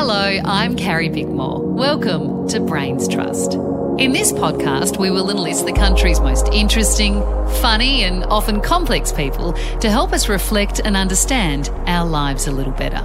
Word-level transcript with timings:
Hello, 0.00 0.38
I'm 0.44 0.76
Carrie 0.76 1.08
Bickmore. 1.08 1.60
Welcome 1.60 2.46
to 2.50 2.60
Brains 2.60 3.08
Trust. 3.08 3.54
In 3.98 4.12
this 4.12 4.30
podcast, 4.30 4.96
we 4.96 5.10
will 5.10 5.28
enlist 5.28 5.66
the 5.66 5.72
country's 5.72 6.20
most 6.20 6.46
interesting, 6.52 7.14
funny, 7.60 8.04
and 8.04 8.22
often 8.26 8.60
complex 8.60 9.10
people 9.10 9.54
to 9.80 9.90
help 9.90 10.12
us 10.12 10.28
reflect 10.28 10.78
and 10.78 10.96
understand 10.96 11.70
our 11.88 12.06
lives 12.06 12.46
a 12.46 12.52
little 12.52 12.72
better. 12.74 13.02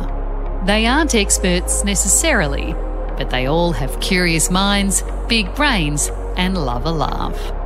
They 0.68 0.86
aren't 0.86 1.16
experts 1.16 1.84
necessarily, 1.84 2.74
but 3.18 3.32
they 3.32 3.48
all 3.48 3.72
have 3.72 4.00
curious 4.00 4.52
minds, 4.52 5.04
big 5.28 5.54
brains, 5.56 6.12
and 6.38 6.64
love 6.64 6.86
a 6.86 6.92
laugh. 6.92 7.63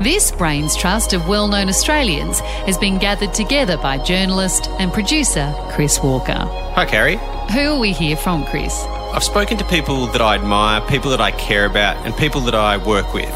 This 0.00 0.30
Brains 0.30 0.74
Trust 0.74 1.12
of 1.12 1.28
well 1.28 1.46
known 1.46 1.68
Australians 1.68 2.40
has 2.40 2.78
been 2.78 2.96
gathered 2.96 3.34
together 3.34 3.76
by 3.76 3.98
journalist 3.98 4.70
and 4.78 4.90
producer 4.90 5.54
Chris 5.72 6.00
Walker. 6.02 6.38
Hi, 6.74 6.86
Carrie. 6.86 7.20
Who 7.52 7.74
are 7.74 7.78
we 7.78 7.92
here 7.92 8.16
from, 8.16 8.46
Chris? 8.46 8.82
I've 9.12 9.22
spoken 9.22 9.58
to 9.58 9.64
people 9.66 10.06
that 10.06 10.22
I 10.22 10.36
admire, 10.36 10.80
people 10.88 11.10
that 11.10 11.20
I 11.20 11.32
care 11.32 11.66
about, 11.66 11.98
and 12.06 12.16
people 12.16 12.40
that 12.42 12.54
I 12.54 12.78
work 12.78 13.12
with. 13.12 13.28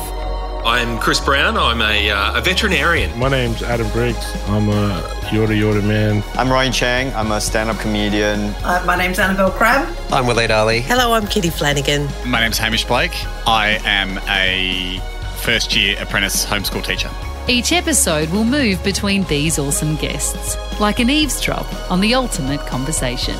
I'm 0.65 0.99
Chris 1.01 1.21
Brown. 1.21 1.59
I'm 1.59 1.83
a, 1.83 2.11
uh, 2.11 2.39
a 2.39 2.41
veterinarian. 2.41 3.19
My 3.19 3.29
name's 3.29 3.63
Adam 3.63 3.91
Briggs. 3.91 4.25
I'm 4.49 4.71
a 4.71 5.03
Yorta 5.29 5.55
Yorta 5.55 5.87
man. 5.87 6.25
I'm 6.33 6.51
Ronny 6.51 6.71
Chieng. 6.71 7.15
I'm 7.15 7.31
a 7.31 7.43
stand 7.43 7.69
up 7.69 7.79
comedian. 7.79 8.55
Uh, 8.65 8.83
my 8.87 8.97
name's 8.97 9.19
Annabel 9.19 9.51
Crabb. 9.51 9.87
I'm 10.11 10.25
Waleed 10.25 10.49
Aly. 10.49 10.81
Hello, 10.81 11.13
I'm 11.13 11.27
Kitty 11.27 11.51
Flanagan. 11.51 12.09
My 12.25 12.41
name's 12.41 12.57
Hamish 12.57 12.87
Blake. 12.87 13.13
I 13.47 13.79
am 13.85 14.17
a 14.31 15.03
first 15.45 15.77
year 15.77 15.95
apprentice 16.01 16.45
homeschool 16.45 16.83
teacher. 16.83 17.11
Each 17.47 17.73
episode 17.73 18.31
will 18.31 18.45
move 18.45 18.83
between 18.83 19.25
these 19.25 19.59
awesome 19.59 19.97
guests, 19.97 20.57
like 20.81 21.01
an 21.01 21.11
eavesdrop 21.11 21.67
on 21.91 22.01
the 22.01 22.15
ultimate 22.15 22.61
conversation. 22.61 23.37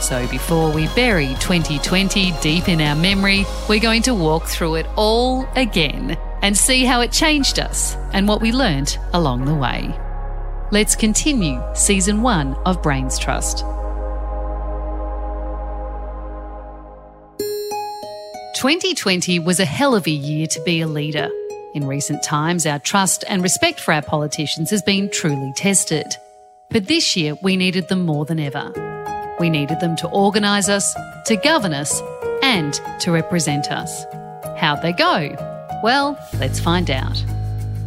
So 0.00 0.28
before 0.28 0.70
we 0.70 0.86
bury 0.94 1.34
2020 1.40 2.32
deep 2.40 2.68
in 2.68 2.80
our 2.80 2.94
memory, 2.94 3.44
we're 3.68 3.80
going 3.80 4.02
to 4.02 4.14
walk 4.14 4.44
through 4.44 4.76
it 4.76 4.86
all 4.94 5.48
again 5.56 6.16
and 6.42 6.56
see 6.56 6.84
how 6.84 7.00
it 7.00 7.10
changed 7.10 7.58
us 7.58 7.96
and 8.12 8.28
what 8.28 8.40
we 8.40 8.52
learnt 8.52 9.00
along 9.12 9.44
the 9.44 9.54
way. 9.54 9.92
Let's 10.70 10.94
continue 10.94 11.60
season 11.74 12.22
one 12.22 12.54
of 12.64 12.80
Brains 12.80 13.18
Trust. 13.18 13.64
2020 18.54 19.40
was 19.40 19.58
a 19.58 19.64
hell 19.64 19.96
of 19.96 20.06
a 20.06 20.12
year 20.12 20.46
to 20.46 20.62
be 20.62 20.80
a 20.80 20.86
leader. 20.86 21.28
In 21.78 21.86
recent 21.86 22.24
times, 22.24 22.66
our 22.66 22.80
trust 22.80 23.22
and 23.28 23.40
respect 23.40 23.78
for 23.78 23.94
our 23.94 24.02
politicians 24.02 24.68
has 24.70 24.82
been 24.82 25.08
truly 25.08 25.52
tested. 25.52 26.16
But 26.70 26.88
this 26.88 27.16
year, 27.16 27.36
we 27.40 27.56
needed 27.56 27.86
them 27.86 28.04
more 28.04 28.24
than 28.24 28.40
ever. 28.40 28.72
We 29.38 29.48
needed 29.48 29.78
them 29.78 29.94
to 29.98 30.08
organise 30.08 30.68
us, 30.68 30.92
to 31.26 31.36
govern 31.36 31.72
us, 31.72 32.02
and 32.42 32.74
to 32.98 33.12
represent 33.12 33.70
us. 33.70 34.04
How'd 34.56 34.82
they 34.82 34.92
go? 34.92 35.36
Well, 35.84 36.18
let's 36.40 36.58
find 36.58 36.90
out. 36.90 37.24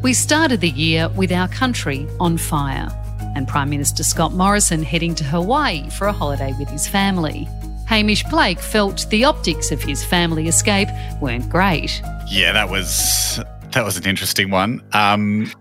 We 0.02 0.14
started 0.14 0.62
the 0.62 0.70
year 0.70 1.10
with 1.10 1.34
our 1.34 1.50
country 1.50 2.08
on 2.18 2.38
fire, 2.38 2.88
and 3.36 3.46
Prime 3.46 3.70
Minister 3.70 4.06
Scott 4.06 4.32
Morrison 4.32 4.84
heading 4.84 5.16
to 5.16 5.26
Hawaii 5.26 5.90
for 5.90 6.08
a 6.08 6.14
holiday 6.14 6.54
with 6.58 6.70
his 6.70 6.88
family. 6.88 7.46
Hamish 7.88 8.24
Blake 8.24 8.62
felt 8.62 9.06
the 9.10 9.26
optics 9.26 9.70
of 9.70 9.82
his 9.82 10.02
family 10.06 10.48
escape 10.48 10.88
weren't 11.20 11.50
great. 11.50 12.02
Yeah, 12.30 12.54
that 12.54 12.70
was 12.70 13.42
that 13.74 13.84
was 13.84 13.98
an 13.98 14.06
interesting 14.06 14.52
one. 14.52 14.82
Um, 14.94 15.52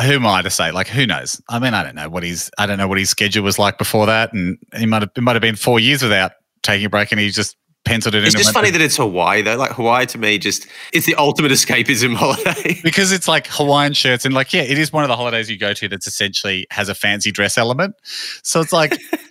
who 0.00 0.12
am 0.12 0.26
I 0.26 0.42
to 0.42 0.50
say? 0.50 0.70
Like, 0.70 0.88
who 0.88 1.06
knows? 1.06 1.40
I 1.48 1.58
mean, 1.58 1.74
I 1.74 1.82
don't 1.82 1.94
know 1.94 2.08
what 2.08 2.22
his 2.22 2.50
I 2.58 2.66
don't 2.66 2.78
know 2.78 2.88
what 2.88 2.98
his 2.98 3.10
schedule 3.10 3.44
was 3.44 3.58
like 3.58 3.78
before 3.78 4.06
that, 4.06 4.32
and 4.32 4.58
he 4.76 4.86
might 4.86 5.02
have 5.02 5.10
it 5.16 5.20
might 5.20 5.34
have 5.34 5.42
been 5.42 5.56
four 5.56 5.80
years 5.80 6.02
without 6.02 6.32
taking 6.62 6.86
a 6.86 6.90
break, 6.90 7.10
and 7.12 7.20
he 7.20 7.30
just 7.30 7.56
penciled 7.84 8.14
it 8.14 8.24
it's 8.24 8.34
in. 8.34 8.40
It's 8.40 8.48
just 8.48 8.54
funny 8.54 8.70
that 8.70 8.80
it's 8.80 8.96
Hawaii 8.96 9.42
though. 9.42 9.56
Like 9.56 9.72
Hawaii 9.72 10.06
to 10.06 10.18
me, 10.18 10.38
just 10.38 10.66
it's 10.92 11.06
the 11.06 11.14
ultimate 11.16 11.50
escapism 11.50 12.14
holiday 12.16 12.78
because 12.82 13.12
it's 13.12 13.26
like 13.26 13.46
Hawaiian 13.48 13.92
shirts 13.92 14.24
and 14.24 14.34
like 14.34 14.52
yeah, 14.52 14.62
it 14.62 14.78
is 14.78 14.92
one 14.92 15.04
of 15.04 15.08
the 15.08 15.16
holidays 15.16 15.50
you 15.50 15.58
go 15.58 15.72
to 15.72 15.88
that's 15.88 16.06
essentially 16.06 16.66
has 16.70 16.88
a 16.88 16.94
fancy 16.94 17.32
dress 17.32 17.58
element. 17.58 17.94
So 18.42 18.60
it's 18.60 18.72
like. 18.72 18.98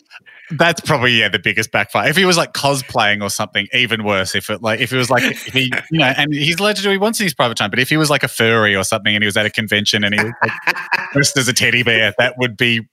That's 0.52 0.80
probably 0.80 1.20
yeah 1.20 1.28
the 1.28 1.40
biggest 1.40 1.72
backfire. 1.72 2.10
If 2.10 2.16
he 2.16 2.24
was 2.24 2.38
like 2.38 2.54
cosplaying 2.54 3.22
or 3.22 3.30
something, 3.30 3.68
even 3.74 4.06
worse. 4.06 4.34
If 4.34 4.50
it 4.50 4.62
like 4.62 4.80
if 4.80 4.94
it 4.94 4.98
was 4.98 5.10
like 5.10 5.24
if 5.24 5.44
he 5.46 5.72
you 5.92 6.00
know, 6.00 6.06
and 6.06 6.34
he's 6.34 6.60
allowed 6.60 6.78
to 6.78 6.82
do 6.82 6.88
what 6.88 6.94
he 6.94 6.98
wants 6.98 7.20
in 7.20 7.26
his 7.26 7.34
private 7.34 7.58
time. 7.58 7.70
But 7.70 7.80
if 7.80 7.90
he 7.90 7.98
was 7.98 8.10
like 8.10 8.24
a 8.24 8.30
furry 8.30 8.76
or 8.76 8.84
something, 8.84 9.14
and 9.14 9.24
he 9.24 9.26
was 9.26 9.36
at 9.36 9.46
a 9.46 9.50
convention 9.50 10.04
and 10.04 10.16
he 10.16 10.24
was 10.24 10.34
like, 10.42 10.78
dressed 11.14 11.38
as 11.38 11.48
a 11.48 11.54
teddy 11.54 11.84
bear, 11.84 12.14
that 12.18 12.38
would 12.38 12.56
be. 12.56 12.88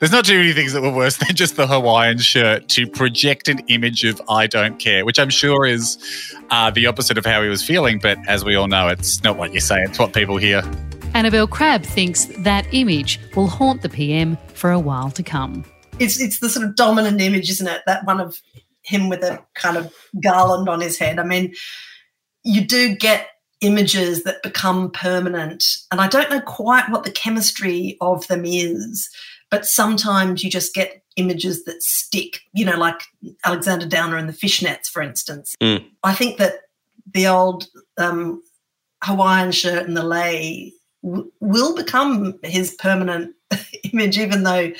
There's 0.00 0.12
not 0.12 0.24
too 0.24 0.38
many 0.38 0.54
things 0.54 0.72
that 0.72 0.80
were 0.80 0.92
worse 0.92 1.18
than 1.18 1.36
just 1.36 1.56
the 1.56 1.66
Hawaiian 1.66 2.18
shirt 2.18 2.68
to 2.70 2.86
project 2.86 3.48
an 3.48 3.58
image 3.68 4.02
of 4.02 4.20
I 4.28 4.46
don't 4.46 4.78
care, 4.78 5.04
which 5.04 5.18
I'm 5.18 5.28
sure 5.28 5.66
is 5.66 5.98
uh, 6.50 6.70
the 6.70 6.86
opposite 6.86 7.18
of 7.18 7.26
how 7.26 7.42
he 7.42 7.50
was 7.50 7.62
feeling. 7.62 8.00
But 8.02 8.18
as 8.26 8.44
we 8.44 8.54
all 8.54 8.66
know, 8.66 8.88
it's 8.88 9.22
not 9.22 9.36
what 9.36 9.52
you 9.54 9.60
say; 9.60 9.82
it's 9.82 9.98
what 9.98 10.12
people 10.12 10.36
hear. 10.36 10.62
Annabel 11.14 11.46
Crabb 11.46 11.84
thinks 11.84 12.24
that 12.38 12.66
image 12.72 13.20
will 13.36 13.46
haunt 13.46 13.82
the 13.82 13.90
PM 13.90 14.38
for 14.54 14.70
a 14.70 14.78
while 14.78 15.10
to 15.10 15.22
come 15.22 15.64
it's 15.98 16.20
it's 16.20 16.40
the 16.40 16.48
sort 16.48 16.66
of 16.66 16.76
dominant 16.76 17.20
image, 17.20 17.50
isn't 17.50 17.66
it? 17.66 17.82
That 17.86 18.04
one 18.04 18.20
of 18.20 18.40
him 18.82 19.08
with 19.08 19.22
a 19.22 19.42
kind 19.54 19.76
of 19.76 19.94
garland 20.22 20.68
on 20.68 20.80
his 20.80 20.98
head. 20.98 21.18
I 21.18 21.24
mean, 21.24 21.54
you 22.42 22.66
do 22.66 22.94
get 22.94 23.28
images 23.60 24.24
that 24.24 24.42
become 24.42 24.90
permanent, 24.90 25.64
and 25.90 26.00
I 26.00 26.08
don't 26.08 26.30
know 26.30 26.40
quite 26.40 26.90
what 26.90 27.04
the 27.04 27.10
chemistry 27.10 27.96
of 28.00 28.26
them 28.28 28.44
is, 28.44 29.08
but 29.50 29.66
sometimes 29.66 30.42
you 30.42 30.50
just 30.50 30.74
get 30.74 31.02
images 31.16 31.64
that 31.64 31.82
stick. 31.82 32.40
You 32.52 32.64
know, 32.64 32.78
like 32.78 33.02
Alexander 33.44 33.86
Downer 33.86 34.16
and 34.16 34.28
the 34.28 34.32
fishnets, 34.32 34.86
for 34.86 35.02
instance. 35.02 35.54
Mm. 35.62 35.84
I 36.02 36.14
think 36.14 36.38
that 36.38 36.54
the 37.12 37.26
old 37.28 37.68
um, 37.98 38.42
Hawaiian 39.04 39.52
shirt 39.52 39.86
and 39.86 39.96
the 39.96 40.04
lei 40.04 40.72
w- 41.02 41.30
will 41.40 41.74
become 41.74 42.38
his 42.42 42.74
permanent 42.74 43.34
image, 43.92 44.18
even 44.18 44.42
though 44.42 44.72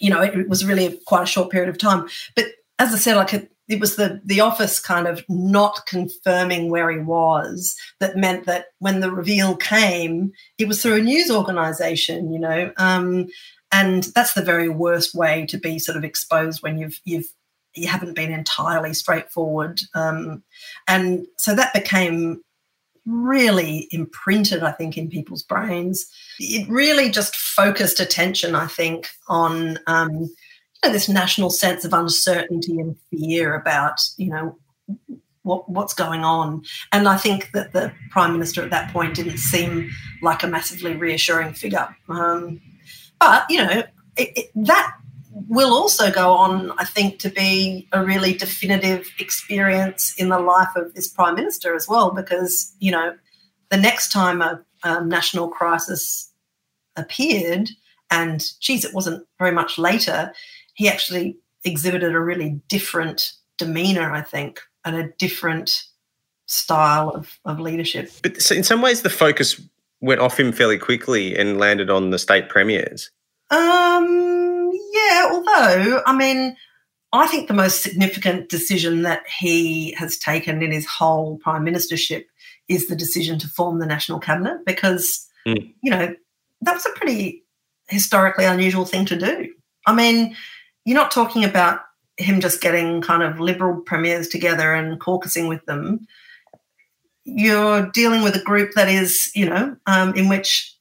you 0.00 0.10
know, 0.10 0.22
it 0.22 0.48
was 0.48 0.64
really 0.64 0.98
quite 1.06 1.24
a 1.24 1.26
short 1.26 1.50
period 1.50 1.68
of 1.68 1.78
time. 1.78 2.08
But 2.34 2.46
as 2.78 2.92
I 2.92 2.96
said, 2.96 3.16
like 3.16 3.34
it, 3.34 3.50
it 3.68 3.80
was 3.80 3.96
the 3.96 4.20
the 4.24 4.40
office 4.40 4.80
kind 4.80 5.06
of 5.06 5.22
not 5.28 5.86
confirming 5.86 6.70
where 6.70 6.90
he 6.90 6.98
was 6.98 7.76
that 8.00 8.16
meant 8.16 8.46
that 8.46 8.66
when 8.78 9.00
the 9.00 9.10
reveal 9.10 9.56
came, 9.56 10.32
it 10.58 10.68
was 10.68 10.82
through 10.82 10.96
a 10.96 11.02
news 11.02 11.30
organization, 11.30 12.32
you 12.32 12.38
know, 12.38 12.72
um, 12.78 13.26
and 13.70 14.04
that's 14.14 14.32
the 14.32 14.42
very 14.42 14.68
worst 14.68 15.14
way 15.14 15.44
to 15.46 15.58
be 15.58 15.78
sort 15.78 15.98
of 15.98 16.04
exposed 16.04 16.62
when 16.62 16.78
you've 16.78 16.98
you've 17.04 17.28
you 17.74 17.86
haven't 17.86 18.16
been 18.16 18.32
entirely 18.32 18.94
straightforward, 18.94 19.80
um, 19.94 20.42
and 20.86 21.26
so 21.36 21.54
that 21.54 21.74
became 21.74 22.42
really 23.08 23.88
imprinted, 23.90 24.62
I 24.62 24.72
think, 24.72 24.96
in 24.96 25.08
people's 25.08 25.42
brains. 25.42 26.06
It 26.38 26.68
really 26.68 27.10
just 27.10 27.34
focused 27.34 28.00
attention, 28.00 28.54
I 28.54 28.66
think, 28.66 29.08
on 29.28 29.78
um, 29.86 30.10
you 30.12 30.28
know, 30.84 30.92
this 30.92 31.08
national 31.08 31.50
sense 31.50 31.84
of 31.84 31.92
uncertainty 31.92 32.78
and 32.78 32.96
fear 33.10 33.54
about, 33.54 34.00
you 34.16 34.30
know, 34.30 34.58
what, 35.42 35.68
what's 35.68 35.94
going 35.94 36.24
on. 36.24 36.62
And 36.92 37.08
I 37.08 37.16
think 37.16 37.50
that 37.54 37.72
the 37.72 37.92
prime 38.10 38.32
minister 38.32 38.62
at 38.62 38.70
that 38.70 38.92
point 38.92 39.14
didn't 39.14 39.38
seem 39.38 39.90
like 40.22 40.42
a 40.42 40.46
massively 40.46 40.94
reassuring 40.94 41.54
figure. 41.54 41.88
Um, 42.08 42.60
but 43.18 43.46
you 43.48 43.58
know, 43.58 43.82
it, 44.16 44.32
it, 44.36 44.50
that 44.54 44.92
will 45.46 45.72
also 45.72 46.10
go 46.10 46.32
on, 46.32 46.72
I 46.78 46.84
think, 46.84 47.18
to 47.20 47.30
be 47.30 47.88
a 47.92 48.04
really 48.04 48.34
definitive 48.34 49.08
experience 49.18 50.14
in 50.18 50.28
the 50.28 50.38
life 50.38 50.74
of 50.76 50.94
this 50.94 51.08
prime 51.08 51.34
minister 51.34 51.74
as 51.74 51.86
well, 51.88 52.10
because 52.10 52.74
you 52.80 52.90
know, 52.90 53.14
the 53.70 53.76
next 53.76 54.10
time 54.10 54.42
a, 54.42 54.60
a 54.84 55.04
national 55.04 55.48
crisis 55.48 56.32
appeared, 56.96 57.70
and 58.10 58.52
geez, 58.60 58.84
it 58.84 58.94
wasn't 58.94 59.26
very 59.38 59.52
much 59.52 59.78
later, 59.78 60.32
he 60.74 60.88
actually 60.88 61.36
exhibited 61.64 62.14
a 62.14 62.20
really 62.20 62.60
different 62.68 63.32
demeanor, 63.58 64.12
I 64.12 64.22
think, 64.22 64.60
and 64.84 64.96
a 64.96 65.08
different 65.18 65.84
style 66.46 67.10
of, 67.10 67.38
of 67.44 67.60
leadership. 67.60 68.10
But 68.22 68.40
so 68.40 68.54
in 68.54 68.64
some 68.64 68.80
ways, 68.80 69.02
the 69.02 69.10
focus 69.10 69.60
went 70.00 70.20
off 70.20 70.38
him 70.38 70.52
fairly 70.52 70.78
quickly 70.78 71.36
and 71.36 71.58
landed 71.58 71.90
on 71.90 72.10
the 72.10 72.18
state 72.18 72.48
premiers. 72.48 73.10
Um, 73.50 74.37
yeah, 75.08 75.28
although, 75.30 76.02
I 76.06 76.16
mean, 76.16 76.56
I 77.12 77.26
think 77.26 77.48
the 77.48 77.54
most 77.54 77.82
significant 77.82 78.48
decision 78.48 79.02
that 79.02 79.22
he 79.40 79.92
has 79.92 80.18
taken 80.18 80.62
in 80.62 80.72
his 80.72 80.86
whole 80.86 81.38
prime 81.38 81.64
ministership 81.64 82.26
is 82.68 82.88
the 82.88 82.96
decision 82.96 83.38
to 83.38 83.48
form 83.48 83.78
the 83.78 83.86
national 83.86 84.20
cabinet 84.20 84.64
because, 84.66 85.26
mm. 85.46 85.72
you 85.82 85.90
know, 85.90 86.14
that 86.60 86.74
was 86.74 86.86
a 86.86 86.90
pretty 86.90 87.44
historically 87.88 88.44
unusual 88.44 88.84
thing 88.84 89.06
to 89.06 89.16
do. 89.16 89.52
I 89.86 89.94
mean, 89.94 90.36
you're 90.84 90.98
not 90.98 91.10
talking 91.10 91.44
about 91.44 91.80
him 92.18 92.40
just 92.40 92.60
getting 92.60 93.00
kind 93.00 93.22
of 93.22 93.40
liberal 93.40 93.80
premiers 93.80 94.28
together 94.28 94.74
and 94.74 95.00
caucusing 95.00 95.48
with 95.48 95.64
them. 95.66 96.06
You're 97.24 97.86
dealing 97.92 98.22
with 98.22 98.36
a 98.36 98.42
group 98.42 98.72
that 98.74 98.88
is, 98.88 99.30
you 99.34 99.48
know, 99.48 99.76
um, 99.86 100.14
in 100.14 100.28
which 100.28 100.74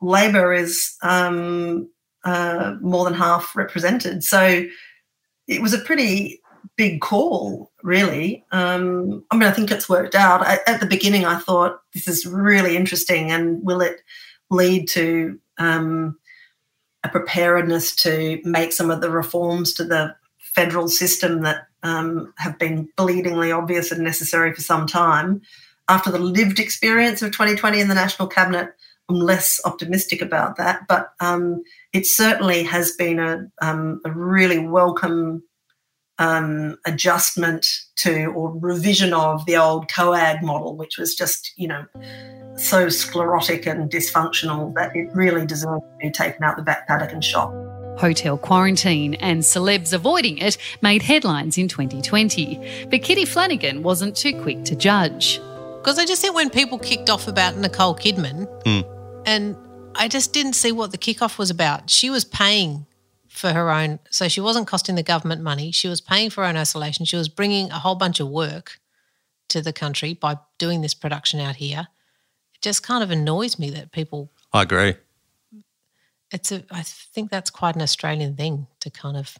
Labor 0.00 0.52
is 0.52 0.96
um, 1.02 1.88
uh, 2.24 2.76
more 2.80 3.04
than 3.04 3.14
half 3.14 3.54
represented. 3.56 4.24
So 4.24 4.64
it 5.46 5.62
was 5.62 5.74
a 5.74 5.78
pretty 5.78 6.40
big 6.76 7.00
call, 7.00 7.70
really. 7.82 8.44
Um, 8.52 9.24
I 9.30 9.36
mean, 9.36 9.48
I 9.48 9.52
think 9.52 9.70
it's 9.70 9.88
worked 9.88 10.14
out. 10.14 10.42
I, 10.42 10.58
at 10.66 10.80
the 10.80 10.86
beginning, 10.86 11.24
I 11.24 11.38
thought 11.38 11.80
this 11.94 12.08
is 12.08 12.26
really 12.26 12.76
interesting, 12.76 13.30
and 13.30 13.62
will 13.62 13.80
it 13.80 14.00
lead 14.50 14.88
to 14.88 15.38
um, 15.58 16.18
a 17.04 17.08
preparedness 17.08 17.94
to 17.96 18.40
make 18.44 18.72
some 18.72 18.90
of 18.90 19.00
the 19.00 19.10
reforms 19.10 19.72
to 19.74 19.84
the 19.84 20.14
federal 20.38 20.88
system 20.88 21.42
that 21.42 21.66
um, 21.82 22.32
have 22.36 22.58
been 22.58 22.88
bleedingly 22.96 23.56
obvious 23.56 23.92
and 23.92 24.02
necessary 24.02 24.52
for 24.54 24.62
some 24.62 24.86
time? 24.86 25.42
After 25.88 26.10
the 26.10 26.18
lived 26.18 26.60
experience 26.60 27.20
of 27.20 27.32
2020 27.32 27.80
in 27.80 27.88
the 27.88 27.94
National 27.94 28.28
Cabinet, 28.28 28.74
I'm 29.10 29.16
less 29.16 29.60
optimistic 29.64 30.22
about 30.22 30.56
that, 30.56 30.86
but 30.88 31.12
um, 31.20 31.62
it 31.92 32.06
certainly 32.06 32.62
has 32.62 32.92
been 32.92 33.18
a, 33.18 33.50
um, 33.60 34.00
a 34.04 34.12
really 34.12 34.64
welcome 34.66 35.42
um, 36.20 36.78
adjustment 36.86 37.66
to 37.96 38.26
or 38.26 38.56
revision 38.56 39.12
of 39.12 39.44
the 39.46 39.56
old 39.56 39.88
COAG 39.88 40.42
model, 40.42 40.76
which 40.76 40.96
was 40.96 41.16
just, 41.16 41.52
you 41.56 41.66
know, 41.66 41.84
so 42.56 42.88
sclerotic 42.88 43.66
and 43.66 43.90
dysfunctional 43.90 44.72
that 44.74 44.94
it 44.94 45.08
really 45.12 45.44
deserved 45.44 45.82
to 45.82 46.06
be 46.06 46.10
taken 46.10 46.44
out 46.44 46.56
the 46.56 46.62
back 46.62 46.86
paddock 46.86 47.12
and 47.12 47.24
shot. 47.24 47.52
Hotel 47.98 48.38
quarantine 48.38 49.14
and 49.14 49.42
celebs 49.42 49.92
avoiding 49.92 50.38
it 50.38 50.56
made 50.82 51.02
headlines 51.02 51.58
in 51.58 51.66
2020. 51.66 52.86
But 52.90 53.02
Kitty 53.02 53.24
Flanagan 53.24 53.82
wasn't 53.82 54.16
too 54.16 54.40
quick 54.40 54.64
to 54.66 54.76
judge. 54.76 55.40
Because 55.80 55.98
I 55.98 56.04
just 56.04 56.20
think 56.20 56.34
when 56.34 56.50
people 56.50 56.78
kicked 56.78 57.08
off 57.08 57.26
about 57.26 57.56
Nicole 57.56 57.94
Kidman, 57.94 58.46
Mm. 58.64 58.99
And 59.26 59.56
I 59.94 60.08
just 60.08 60.32
didn't 60.32 60.54
see 60.54 60.72
what 60.72 60.92
the 60.92 60.98
kickoff 60.98 61.38
was 61.38 61.50
about. 61.50 61.90
She 61.90 62.10
was 62.10 62.24
paying 62.24 62.86
for 63.28 63.52
her 63.52 63.70
own, 63.70 63.98
so 64.10 64.28
she 64.28 64.40
wasn't 64.40 64.66
costing 64.66 64.94
the 64.94 65.02
government 65.02 65.42
money. 65.42 65.70
She 65.70 65.88
was 65.88 66.00
paying 66.00 66.30
for 66.30 66.42
her 66.42 66.48
own 66.48 66.56
isolation. 66.56 67.04
She 67.04 67.16
was 67.16 67.28
bringing 67.28 67.70
a 67.70 67.78
whole 67.78 67.94
bunch 67.94 68.20
of 68.20 68.28
work 68.28 68.80
to 69.48 69.60
the 69.60 69.72
country 69.72 70.14
by 70.14 70.38
doing 70.58 70.80
this 70.80 70.94
production 70.94 71.40
out 71.40 71.56
here. 71.56 71.88
It 72.54 72.62
just 72.62 72.82
kind 72.82 73.02
of 73.02 73.10
annoys 73.10 73.58
me 73.58 73.70
that 73.70 73.92
people. 73.92 74.30
I 74.52 74.62
agree. 74.62 74.94
It's 76.32 76.52
a. 76.52 76.64
I 76.70 76.82
think 76.82 77.30
that's 77.30 77.50
quite 77.50 77.74
an 77.74 77.82
Australian 77.82 78.36
thing 78.36 78.66
to 78.80 78.90
kind 78.90 79.16
of 79.16 79.36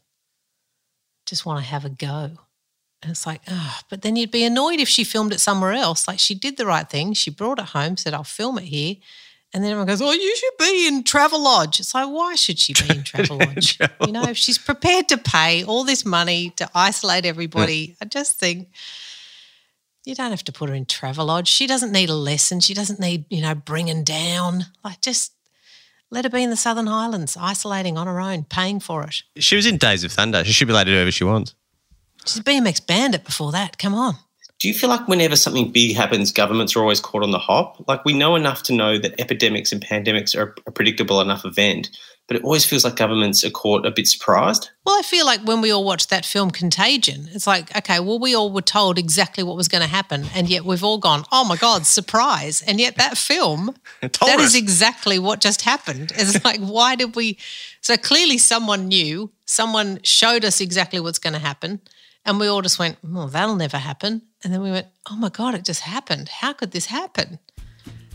just 1.26 1.46
want 1.46 1.60
to 1.60 1.64
have 1.64 1.84
a 1.84 1.90
go. 1.90 2.32
And 3.02 3.10
it's 3.10 3.26
like, 3.26 3.40
oh, 3.48 3.78
but 3.88 4.02
then 4.02 4.16
you'd 4.16 4.30
be 4.30 4.44
annoyed 4.44 4.78
if 4.78 4.88
she 4.88 5.04
filmed 5.04 5.32
it 5.32 5.40
somewhere 5.40 5.72
else. 5.72 6.06
Like 6.06 6.18
she 6.18 6.34
did 6.34 6.56
the 6.56 6.66
right 6.66 6.88
thing. 6.88 7.14
She 7.14 7.30
brought 7.30 7.58
it 7.58 7.66
home, 7.66 7.96
said, 7.96 8.12
I'll 8.12 8.24
film 8.24 8.58
it 8.58 8.64
here. 8.64 8.96
And 9.52 9.64
then 9.64 9.72
everyone 9.72 9.88
goes, 9.88 10.00
Oh, 10.00 10.12
you 10.12 10.36
should 10.36 10.56
be 10.58 10.86
in 10.86 11.02
Travelodge. 11.02 11.80
It's 11.80 11.94
like, 11.94 12.08
why 12.08 12.34
should 12.36 12.58
she 12.58 12.72
be 12.72 12.88
in 12.88 13.02
Travelodge? 13.04 13.80
you 14.06 14.12
know, 14.12 14.22
if 14.24 14.36
she's 14.36 14.58
prepared 14.58 15.08
to 15.08 15.18
pay 15.18 15.64
all 15.64 15.82
this 15.84 16.04
money 16.04 16.50
to 16.50 16.70
isolate 16.74 17.26
everybody, 17.26 17.96
I 18.00 18.04
just 18.04 18.38
think 18.38 18.68
you 20.04 20.14
don't 20.14 20.30
have 20.30 20.44
to 20.44 20.52
put 20.52 20.68
her 20.68 20.74
in 20.74 20.86
Travelodge. 20.86 21.48
She 21.48 21.66
doesn't 21.66 21.92
need 21.92 22.08
a 22.10 22.14
lesson. 22.14 22.60
She 22.60 22.74
doesn't 22.74 23.00
need, 23.00 23.24
you 23.28 23.42
know, 23.42 23.54
bringing 23.54 24.04
down. 24.04 24.66
Like, 24.84 25.00
just 25.00 25.32
let 26.10 26.24
her 26.24 26.30
be 26.30 26.42
in 26.42 26.50
the 26.50 26.56
Southern 26.56 26.86
Highlands, 26.86 27.36
isolating 27.36 27.98
on 27.98 28.06
her 28.06 28.20
own, 28.20 28.44
paying 28.44 28.80
for 28.80 29.04
it. 29.04 29.22
She 29.36 29.56
was 29.56 29.66
in 29.66 29.76
Days 29.78 30.04
of 30.04 30.12
Thunder. 30.12 30.44
She 30.44 30.52
should 30.52 30.68
be 30.68 30.72
allowed 30.72 30.84
to 30.84 30.90
do 30.90 30.96
whatever 30.96 31.10
she 31.10 31.24
wants. 31.24 31.54
She's 32.24 32.38
a 32.38 32.42
BMX 32.42 32.86
bandit 32.86 33.24
before 33.24 33.52
that. 33.52 33.78
Come 33.78 33.94
on. 33.94 34.14
Do 34.60 34.68
you 34.68 34.74
feel 34.74 34.90
like 34.90 35.08
whenever 35.08 35.36
something 35.36 35.72
big 35.72 35.96
happens, 35.96 36.32
governments 36.32 36.76
are 36.76 36.80
always 36.80 37.00
caught 37.00 37.22
on 37.22 37.30
the 37.30 37.38
hop? 37.38 37.82
Like 37.88 38.04
we 38.04 38.12
know 38.12 38.36
enough 38.36 38.62
to 38.64 38.74
know 38.74 38.98
that 38.98 39.18
epidemics 39.18 39.72
and 39.72 39.82
pandemics 39.82 40.36
are 40.36 40.54
a 40.66 40.70
predictable 40.70 41.22
enough 41.22 41.46
event, 41.46 41.88
but 42.28 42.36
it 42.36 42.44
always 42.44 42.66
feels 42.66 42.84
like 42.84 42.94
governments 42.94 43.42
are 43.42 43.50
caught 43.50 43.86
a 43.86 43.90
bit 43.90 44.06
surprised. 44.06 44.68
Well, 44.84 44.98
I 44.98 45.02
feel 45.02 45.24
like 45.24 45.40
when 45.40 45.62
we 45.62 45.70
all 45.70 45.82
watched 45.82 46.10
that 46.10 46.26
film 46.26 46.50
Contagion, 46.50 47.30
it's 47.32 47.46
like, 47.46 47.74
okay, 47.74 48.00
well, 48.00 48.18
we 48.18 48.34
all 48.36 48.52
were 48.52 48.60
told 48.60 48.98
exactly 48.98 49.42
what 49.42 49.56
was 49.56 49.66
going 49.66 49.80
to 49.80 49.88
happen, 49.88 50.26
and 50.34 50.46
yet 50.46 50.66
we've 50.66 50.84
all 50.84 50.98
gone, 50.98 51.24
oh 51.32 51.44
my 51.44 51.56
God, 51.56 51.86
surprise. 51.86 52.60
And 52.60 52.78
yet 52.78 52.96
that 52.96 53.16
film, 53.16 53.74
that 54.02 54.22
us. 54.22 54.40
is 54.42 54.54
exactly 54.54 55.18
what 55.18 55.40
just 55.40 55.62
happened. 55.62 56.12
It's 56.18 56.44
like, 56.44 56.60
why 56.60 56.96
did 56.96 57.16
we? 57.16 57.38
So 57.80 57.96
clearly 57.96 58.36
someone 58.36 58.88
knew, 58.88 59.32
someone 59.46 60.00
showed 60.02 60.44
us 60.44 60.60
exactly 60.60 61.00
what's 61.00 61.18
going 61.18 61.32
to 61.32 61.38
happen, 61.38 61.80
and 62.24 62.38
we 62.38 62.46
all 62.48 62.62
just 62.62 62.78
went, 62.78 62.98
well, 63.02 63.28
that'll 63.28 63.56
never 63.56 63.78
happen. 63.78 64.22
And 64.42 64.52
then 64.52 64.62
we 64.62 64.70
went, 64.70 64.86
oh 65.10 65.16
my 65.16 65.28
God, 65.28 65.54
it 65.54 65.64
just 65.64 65.80
happened. 65.80 66.28
How 66.28 66.52
could 66.52 66.72
this 66.72 66.86
happen? 66.86 67.38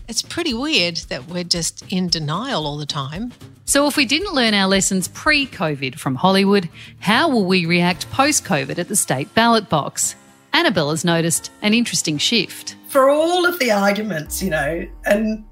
It's 0.08 0.22
pretty 0.22 0.54
weird 0.54 0.96
that 1.08 1.26
we're 1.26 1.44
just 1.44 1.84
in 1.90 2.08
denial 2.08 2.66
all 2.66 2.76
the 2.76 2.86
time. 2.86 3.32
So, 3.64 3.88
if 3.88 3.96
we 3.96 4.04
didn't 4.04 4.32
learn 4.32 4.54
our 4.54 4.68
lessons 4.68 5.08
pre 5.08 5.46
COVID 5.46 5.98
from 5.98 6.14
Hollywood, 6.14 6.68
how 7.00 7.28
will 7.28 7.44
we 7.44 7.66
react 7.66 8.08
post 8.12 8.44
COVID 8.44 8.78
at 8.78 8.86
the 8.86 8.94
state 8.94 9.34
ballot 9.34 9.68
box? 9.68 10.14
Annabel 10.52 10.90
has 10.90 11.04
noticed 11.04 11.50
an 11.62 11.74
interesting 11.74 12.18
shift. 12.18 12.76
for 12.88 13.10
all 13.10 13.44
of 13.44 13.58
the 13.58 13.72
arguments, 13.72 14.42
you 14.42 14.48
know, 14.48 14.86
and 15.04 15.44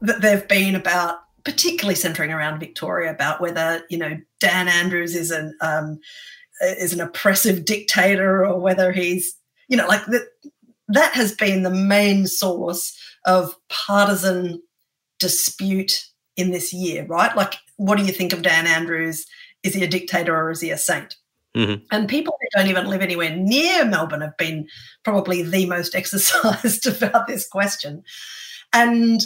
that 0.00 0.20
there've 0.20 0.48
been 0.48 0.74
about, 0.74 1.20
particularly 1.44 1.94
centering 1.94 2.32
around 2.32 2.58
Victoria, 2.58 3.10
about 3.10 3.40
whether 3.40 3.82
you 3.88 3.98
know 3.98 4.18
Dan 4.40 4.66
Andrews 4.66 5.14
is 5.14 5.30
an 5.30 5.56
um, 5.60 6.00
is 6.60 6.92
an 6.92 7.00
oppressive 7.00 7.64
dictator 7.64 8.44
or 8.44 8.58
whether 8.58 8.92
he's, 8.92 9.34
you 9.68 9.76
know, 9.76 9.86
like 9.86 10.04
that. 10.06 10.28
That 10.88 11.12
has 11.14 11.32
been 11.32 11.62
the 11.62 11.70
main 11.70 12.26
source 12.26 12.98
of 13.24 13.54
partisan 13.68 14.60
dispute 15.20 16.04
in 16.36 16.50
this 16.50 16.72
year, 16.72 17.06
right? 17.06 17.36
Like, 17.36 17.54
what 17.76 17.96
do 17.96 18.04
you 18.04 18.12
think 18.12 18.32
of 18.32 18.42
Dan 18.42 18.66
Andrews? 18.66 19.24
Is 19.62 19.74
he 19.74 19.84
a 19.84 19.88
dictator 19.88 20.34
or 20.34 20.50
is 20.50 20.60
he 20.60 20.70
a 20.70 20.78
saint? 20.78 21.16
Mhm. 21.56 21.82
And 21.90 22.08
people 22.08 22.36
who 22.40 22.58
don't 22.58 22.70
even 22.70 22.88
live 22.88 23.02
anywhere 23.02 23.34
near 23.36 23.84
Melbourne 23.84 24.20
have 24.20 24.36
been 24.36 24.68
probably 25.04 25.42
the 25.42 25.66
most 25.66 25.94
exercised 25.96 26.86
about 26.86 27.26
this 27.26 27.46
question. 27.46 28.02
And 28.72 29.24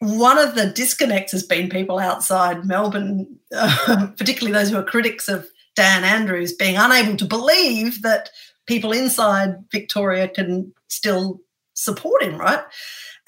one 0.00 0.38
of 0.38 0.54
the 0.54 0.66
disconnects 0.66 1.32
has 1.32 1.42
been 1.42 1.68
people 1.68 1.98
outside 1.98 2.64
Melbourne, 2.64 3.38
uh, 3.54 4.08
particularly 4.16 4.52
those 4.52 4.70
who 4.70 4.76
are 4.76 4.84
critics 4.84 5.28
of 5.28 5.48
Dan 5.78 6.02
Andrews, 6.02 6.52
being 6.52 6.76
unable 6.76 7.16
to 7.18 7.24
believe 7.24 8.02
that 8.02 8.30
people 8.66 8.90
inside 8.90 9.64
Victoria 9.70 10.26
can 10.26 10.74
still 10.88 11.40
support 11.74 12.20
him, 12.20 12.36
right? 12.36 12.64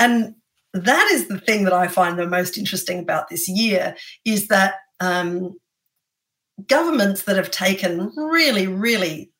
And 0.00 0.34
that 0.74 1.08
is 1.12 1.28
the 1.28 1.38
thing 1.38 1.62
that 1.62 1.72
I 1.72 1.86
find 1.86 2.18
the 2.18 2.26
most 2.26 2.58
interesting 2.58 2.98
about 2.98 3.28
this 3.28 3.48
year 3.48 3.94
is 4.24 4.48
that 4.48 4.74
um, 4.98 5.60
governments 6.66 7.22
that 7.22 7.36
have 7.36 7.52
taken 7.52 8.10
really, 8.16 8.66
really 8.66 9.30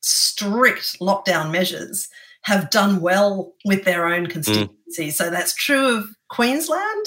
strict 0.00 1.00
lockdown 1.00 1.50
measures 1.50 2.08
have 2.42 2.70
done 2.70 3.00
well 3.00 3.52
with 3.64 3.84
their 3.84 4.06
own 4.06 4.28
constituencies. 4.28 5.18
So 5.18 5.28
that's 5.28 5.56
true 5.56 5.96
of 5.96 6.04
Queensland. 6.28 7.06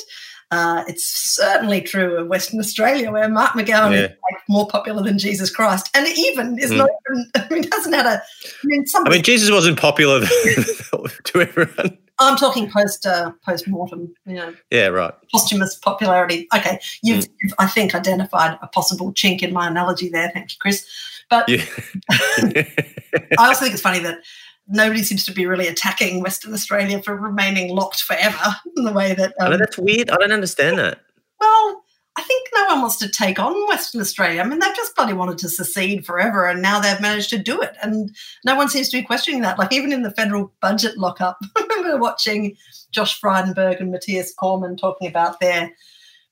Uh, 0.53 0.83
it's 0.87 1.03
certainly 1.03 1.81
true 1.81 2.19
in 2.19 2.27
Western 2.29 2.59
Australia, 2.59 3.11
where 3.11 3.27
Mark 3.27 3.53
McGowan 3.53 3.91
Yeah. 3.91 3.99
is 4.05 4.09
like 4.09 4.41
more 4.47 4.67
popular 4.67 5.01
than 5.01 5.17
Jesus 5.17 5.49
Christ, 5.49 5.89
and 5.95 6.07
even 6.15 6.59
is 6.59 6.69
not 6.69 6.89
even. 7.09 7.31
I 7.35 7.47
mean, 7.51 7.63
hasn't 7.71 7.95
had 7.95 8.05
a. 8.05 8.21
I 8.21 8.65
mean, 8.65 8.85
some. 8.85 9.07
I 9.07 9.09
mean, 9.09 9.23
Jesus 9.23 9.49
wasn't 9.49 9.79
popular 9.79 10.19
to 10.25 11.41
everyone. 11.41 11.97
I'm 12.19 12.37
talking 12.37 12.69
post 12.69 13.05
uh, 13.07 13.31
post 13.43 13.67
mortem. 13.67 14.13
You 14.27 14.35
know, 14.35 14.53
Yeah, 14.69 14.87
right. 14.87 15.13
posthumous 15.31 15.73
popularity. 15.75 16.47
Okay, 16.55 16.79
you've, 17.01 17.27
you've, 17.41 17.53
I 17.57 17.65
think, 17.65 17.95
identified 17.95 18.59
a 18.61 18.67
possible 18.67 19.11
chink 19.13 19.41
in 19.41 19.53
my 19.53 19.67
analogy 19.67 20.09
there. 20.09 20.29
Thank 20.33 20.51
you, 20.51 20.57
Chris. 20.59 20.85
But 21.31 21.49
Yeah. 21.49 21.65
I 22.11 23.47
also 23.47 23.61
think 23.61 23.73
it's 23.73 23.81
funny 23.81 23.99
that 23.99 24.19
nobody 24.67 25.03
seems 25.03 25.25
to 25.25 25.33
be 25.33 25.45
really 25.45 25.67
attacking 25.67 26.21
Western 26.21 26.53
Australia 26.53 27.01
for 27.01 27.15
remaining 27.15 27.75
locked 27.75 28.01
forever 28.01 28.55
in 28.77 28.83
the 28.83 28.93
way 28.93 29.13
that. 29.13 29.33
Um, 29.39 29.57
that's 29.57 29.77
weird. 29.77 30.09
I 30.09 30.17
don't 30.17 30.31
understand 30.31 30.77
that. 30.79 30.99
well, 31.39 31.83
I 32.15 32.21
think 32.21 32.47
no 32.53 32.65
one 32.67 32.81
wants 32.81 32.97
to 32.97 33.09
take 33.09 33.39
on 33.39 33.67
Western 33.67 33.99
Australia. 33.99 34.41
I 34.41 34.43
mean, 34.45 34.59
they've 34.59 34.75
just 34.75 34.95
bloody 34.95 35.13
wanted 35.13 35.39
to 35.39 35.49
secede 35.49 36.05
forever, 36.05 36.45
and 36.45 36.61
now 36.61 36.79
they've 36.79 37.01
managed 37.01 37.31
to 37.31 37.39
do 37.39 37.59
it, 37.59 37.75
and 37.81 38.15
no 38.45 38.55
one 38.55 38.69
seems 38.69 38.89
to 38.89 38.97
be 38.97 39.03
questioning 39.03 39.41
that. 39.41 39.57
Like 39.57 39.73
even 39.73 39.91
in 39.91 40.03
the 40.03 40.11
federal 40.11 40.53
budget 40.61 40.97
lockup, 40.97 41.37
I 41.57 41.61
remember 41.61 41.97
watching 41.97 42.55
Josh 42.91 43.19
Frydenberg 43.19 43.79
and 43.79 43.91
Matthias 43.91 44.33
Cormann 44.33 44.77
talking 44.77 45.07
about 45.07 45.39
their 45.39 45.71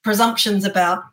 presumptions 0.04 0.66
about 0.66 1.04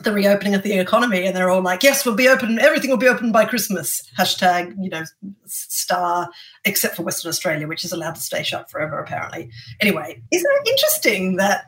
the 0.00 0.12
reopening 0.12 0.54
of 0.54 0.62
the 0.62 0.78
economy, 0.78 1.26
and 1.26 1.34
they're 1.34 1.50
all 1.50 1.62
like, 1.62 1.82
"Yes, 1.82 2.04
we'll 2.04 2.14
be 2.14 2.28
open. 2.28 2.58
Everything 2.58 2.90
will 2.90 2.96
be 2.96 3.08
open 3.08 3.32
by 3.32 3.44
Christmas." 3.44 4.02
Hashtag, 4.18 4.74
you 4.80 4.90
know, 4.90 5.04
star, 5.46 6.30
except 6.64 6.96
for 6.96 7.02
Western 7.02 7.28
Australia, 7.28 7.66
which 7.66 7.84
is 7.84 7.92
allowed 7.92 8.14
to 8.14 8.20
stay 8.20 8.42
shut 8.42 8.70
forever, 8.70 8.98
apparently. 8.98 9.50
Anyway, 9.80 10.22
isn't 10.30 10.50
it 10.50 10.68
interesting 10.68 11.36
that 11.36 11.66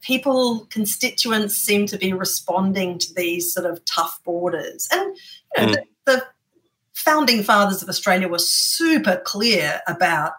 people, 0.00 0.66
constituents, 0.70 1.56
seem 1.56 1.86
to 1.86 1.98
be 1.98 2.12
responding 2.12 2.98
to 2.98 3.14
these 3.14 3.52
sort 3.52 3.66
of 3.66 3.84
tough 3.84 4.20
borders? 4.24 4.88
And 4.92 5.16
you 5.56 5.62
know, 5.62 5.66
hmm. 5.66 5.72
the, 5.72 5.84
the 6.06 6.24
founding 6.94 7.42
fathers 7.42 7.82
of 7.82 7.88
Australia 7.88 8.28
were 8.28 8.38
super 8.38 9.22
clear 9.24 9.80
about 9.86 10.32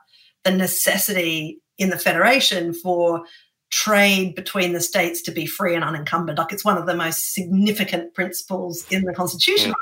the 0.43 0.51
necessity 0.51 1.61
in 1.77 1.89
the 1.89 1.97
federation 1.97 2.73
for 2.73 3.23
trade 3.71 4.35
between 4.35 4.73
the 4.73 4.81
states 4.81 5.21
to 5.21 5.31
be 5.31 5.45
free 5.45 5.75
and 5.75 5.83
unencumbered. 5.83 6.37
Like 6.37 6.51
it's 6.51 6.65
one 6.65 6.77
of 6.77 6.85
the 6.85 6.95
most 6.95 7.33
significant 7.33 8.13
principles 8.13 8.85
in 8.89 9.03
the 9.03 9.13
Constitution. 9.13 9.73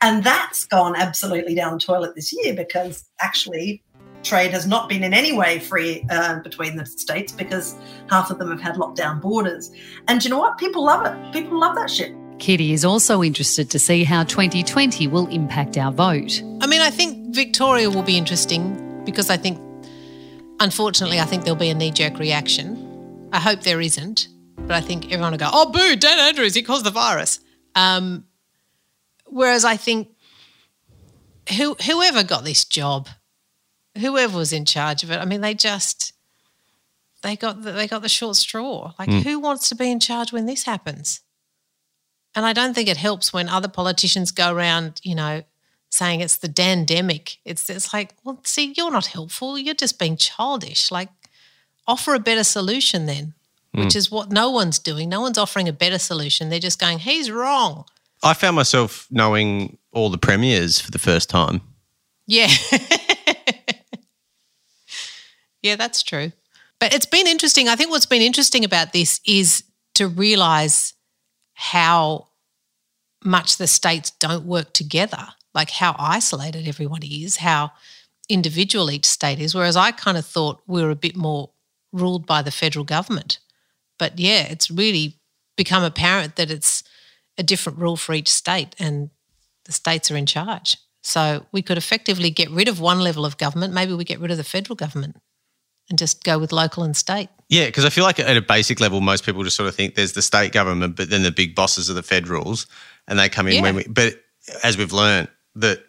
And 0.00 0.22
that's 0.22 0.64
gone 0.64 0.94
absolutely 0.96 1.54
down 1.54 1.74
the 1.74 1.80
toilet 1.80 2.14
this 2.14 2.32
year 2.32 2.54
because 2.54 3.04
actually 3.20 3.82
trade 4.22 4.52
has 4.52 4.66
not 4.66 4.88
been 4.88 5.02
in 5.02 5.12
any 5.12 5.32
way 5.32 5.58
free 5.58 6.06
uh, 6.10 6.38
between 6.40 6.76
the 6.76 6.86
states 6.86 7.32
because 7.32 7.74
half 8.08 8.30
of 8.30 8.38
them 8.38 8.50
have 8.50 8.60
had 8.60 8.76
lockdown 8.76 9.20
borders. 9.20 9.70
And 10.08 10.22
you 10.22 10.30
know 10.30 10.38
what? 10.38 10.58
People 10.58 10.84
love 10.84 11.04
it. 11.04 11.32
People 11.32 11.58
love 11.58 11.74
that 11.76 11.90
shit. 11.90 12.14
Kitty 12.38 12.72
is 12.72 12.84
also 12.84 13.22
interested 13.22 13.70
to 13.70 13.78
see 13.78 14.04
how 14.04 14.24
2020 14.24 15.06
will 15.08 15.26
impact 15.28 15.76
our 15.76 15.92
vote. 15.92 16.42
I 16.60 16.66
mean, 16.66 16.80
I 16.80 16.90
think 16.90 17.34
Victoria 17.34 17.90
will 17.90 18.02
be 18.02 18.16
interesting 18.16 19.04
because 19.04 19.30
I 19.30 19.36
think, 19.36 19.60
unfortunately, 20.60 21.20
I 21.20 21.24
think 21.24 21.44
there'll 21.44 21.58
be 21.58 21.70
a 21.70 21.74
knee 21.74 21.90
jerk 21.90 22.18
reaction. 22.18 22.91
I 23.32 23.40
hope 23.40 23.62
there 23.62 23.80
isn't, 23.80 24.28
but 24.56 24.72
I 24.72 24.80
think 24.80 25.06
everyone 25.06 25.32
will 25.32 25.38
go, 25.38 25.50
oh, 25.52 25.70
boo, 25.70 25.96
Dan 25.96 26.18
Andrews, 26.18 26.54
he 26.54 26.62
caused 26.62 26.84
the 26.84 26.90
virus. 26.90 27.40
Um, 27.74 28.26
whereas 29.26 29.64
I 29.64 29.76
think 29.76 30.08
who, 31.56 31.74
whoever 31.86 32.22
got 32.22 32.44
this 32.44 32.64
job, 32.64 33.08
whoever 33.98 34.36
was 34.36 34.52
in 34.52 34.64
charge 34.64 35.02
of 35.02 35.10
it, 35.10 35.18
I 35.18 35.24
mean, 35.24 35.40
they 35.40 35.54
just 35.54 36.12
they 37.22 37.36
got 37.36 37.62
the, 37.62 37.72
they 37.72 37.86
got 37.86 38.02
the 38.02 38.08
short 38.08 38.36
straw. 38.36 38.92
Like, 38.98 39.08
who 39.22 39.38
wants 39.38 39.68
to 39.68 39.74
be 39.74 39.90
in 39.90 40.00
charge 40.00 40.32
when 40.32 40.46
this 40.46 40.64
happens? 40.64 41.20
And 42.34 42.44
I 42.44 42.52
don't 42.52 42.74
think 42.74 42.88
it 42.88 42.96
helps 42.96 43.32
when 43.32 43.48
other 43.48 43.68
politicians 43.68 44.30
go 44.32 44.52
around, 44.52 45.00
you 45.02 45.14
know, 45.14 45.42
saying 45.90 46.20
it's 46.20 46.38
the 46.38 46.48
dandemic. 46.48 47.36
It's 47.44 47.70
it's 47.70 47.92
like, 47.92 48.14
well, 48.24 48.40
see, 48.44 48.74
you're 48.76 48.90
not 48.90 49.06
helpful. 49.06 49.58
You're 49.58 49.74
just 49.74 49.98
being 49.98 50.16
childish. 50.16 50.90
Like, 50.90 51.10
offer 51.86 52.14
a 52.14 52.20
better 52.20 52.44
solution 52.44 53.06
then, 53.06 53.34
which 53.72 53.94
hmm. 53.94 53.98
is 53.98 54.10
what 54.10 54.30
no 54.30 54.50
one's 54.50 54.78
doing. 54.78 55.08
No 55.08 55.20
one's 55.20 55.38
offering 55.38 55.68
a 55.68 55.72
better 55.72 55.98
solution. 55.98 56.48
They're 56.48 56.58
just 56.58 56.80
going, 56.80 56.98
he's 56.98 57.30
wrong. 57.30 57.84
I 58.22 58.34
found 58.34 58.56
myself 58.56 59.06
knowing 59.10 59.78
all 59.92 60.10
the 60.10 60.18
premiers 60.18 60.80
for 60.80 60.90
the 60.90 60.98
first 60.98 61.28
time. 61.28 61.60
Yeah. 62.26 62.48
yeah, 65.62 65.76
that's 65.76 66.02
true. 66.02 66.32
But 66.78 66.94
it's 66.94 67.06
been 67.06 67.26
interesting. 67.26 67.68
I 67.68 67.76
think 67.76 67.90
what's 67.90 68.06
been 68.06 68.22
interesting 68.22 68.64
about 68.64 68.92
this 68.92 69.20
is 69.26 69.64
to 69.94 70.08
realize 70.08 70.94
how 71.54 72.28
much 73.24 73.56
the 73.56 73.66
states 73.66 74.10
don't 74.10 74.44
work 74.44 74.72
together, 74.72 75.28
like 75.54 75.70
how 75.70 75.94
isolated 75.98 76.66
everyone 76.66 77.02
is, 77.02 77.36
how 77.38 77.72
individual 78.28 78.90
each 78.90 79.06
state 79.06 79.38
is. 79.38 79.54
Whereas 79.54 79.76
I 79.76 79.92
kind 79.92 80.16
of 80.16 80.26
thought 80.26 80.62
we 80.66 80.82
were 80.82 80.90
a 80.90 80.96
bit 80.96 81.16
more 81.16 81.50
ruled 81.92 82.26
by 82.26 82.42
the 82.42 82.50
federal 82.50 82.84
government. 82.84 83.38
But 83.98 84.18
yeah, 84.18 84.46
it's 84.50 84.70
really 84.70 85.18
become 85.56 85.84
apparent 85.84 86.36
that 86.36 86.50
it's 86.50 86.82
a 87.38 87.42
different 87.42 87.78
rule 87.78 87.96
for 87.96 88.14
each 88.14 88.28
state 88.28 88.74
and 88.78 89.10
the 89.64 89.72
states 89.72 90.10
are 90.10 90.16
in 90.16 90.26
charge. 90.26 90.76
So 91.02 91.46
we 91.52 91.62
could 91.62 91.78
effectively 91.78 92.30
get 92.30 92.50
rid 92.50 92.68
of 92.68 92.80
one 92.80 93.00
level 93.00 93.24
of 93.24 93.38
government. 93.38 93.74
Maybe 93.74 93.92
we 93.92 94.04
get 94.04 94.20
rid 94.20 94.30
of 94.30 94.36
the 94.36 94.44
federal 94.44 94.76
government 94.76 95.16
and 95.90 95.98
just 95.98 96.22
go 96.24 96.38
with 96.38 96.52
local 96.52 96.84
and 96.84 96.96
state. 96.96 97.28
Yeah, 97.48 97.66
because 97.66 97.84
I 97.84 97.90
feel 97.90 98.04
like 98.04 98.18
at 98.18 98.36
a 98.36 98.42
basic 98.42 98.80
level, 98.80 99.00
most 99.00 99.26
people 99.26 99.42
just 99.42 99.56
sort 99.56 99.68
of 99.68 99.74
think 99.74 99.94
there's 99.94 100.12
the 100.12 100.22
state 100.22 100.52
government, 100.52 100.96
but 100.96 101.10
then 101.10 101.22
the 101.22 101.30
big 101.30 101.54
bosses 101.54 101.90
are 101.90 101.94
the 101.94 102.02
federals, 102.02 102.66
and 103.08 103.18
they 103.18 103.28
come 103.28 103.48
in 103.48 103.62
when 103.62 103.74
we. 103.74 103.84
But 103.84 104.22
as 104.62 104.78
we've 104.78 104.92
learned, 104.92 105.28
that 105.56 105.84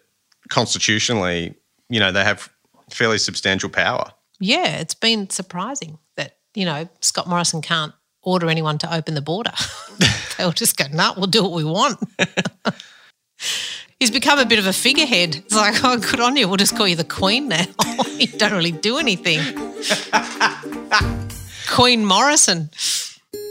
constitutionally, 0.48 1.54
you 1.88 2.00
know, 2.00 2.12
they 2.12 2.24
have 2.24 2.50
fairly 2.90 3.18
substantial 3.18 3.70
power. 3.70 4.12
Yeah, 4.40 4.78
it's 4.78 4.94
been 4.94 5.30
surprising 5.30 5.98
that, 6.16 6.36
you 6.54 6.64
know, 6.64 6.88
Scott 7.00 7.28
Morrison 7.28 7.62
can't 7.62 7.92
order 8.22 8.48
anyone 8.48 8.78
to 8.78 8.94
open 8.94 9.14
the 9.14 9.22
border. 9.22 9.52
They'll 10.38 10.52
just 10.52 10.76
go, 10.76 10.86
nah, 10.92 11.14
we'll 11.16 11.26
do 11.26 11.42
what 11.42 11.52
we 11.52 11.64
want. 11.64 11.98
He's 14.00 14.10
become 14.10 14.38
a 14.38 14.44
bit 14.44 14.58
of 14.58 14.66
a 14.66 14.72
figurehead. 14.72 15.36
It's 15.36 15.54
like, 15.54 15.82
oh, 15.84 15.98
good 15.98 16.20
on 16.20 16.36
you. 16.36 16.48
We'll 16.48 16.56
just 16.56 16.76
call 16.76 16.88
you 16.88 16.96
the 16.96 17.04
Queen 17.04 17.48
now. 17.48 17.64
you 18.18 18.26
don't 18.26 18.52
really 18.52 18.72
do 18.72 18.98
anything. 18.98 19.40
Queen 21.68 22.04
Morrison. 22.04 22.70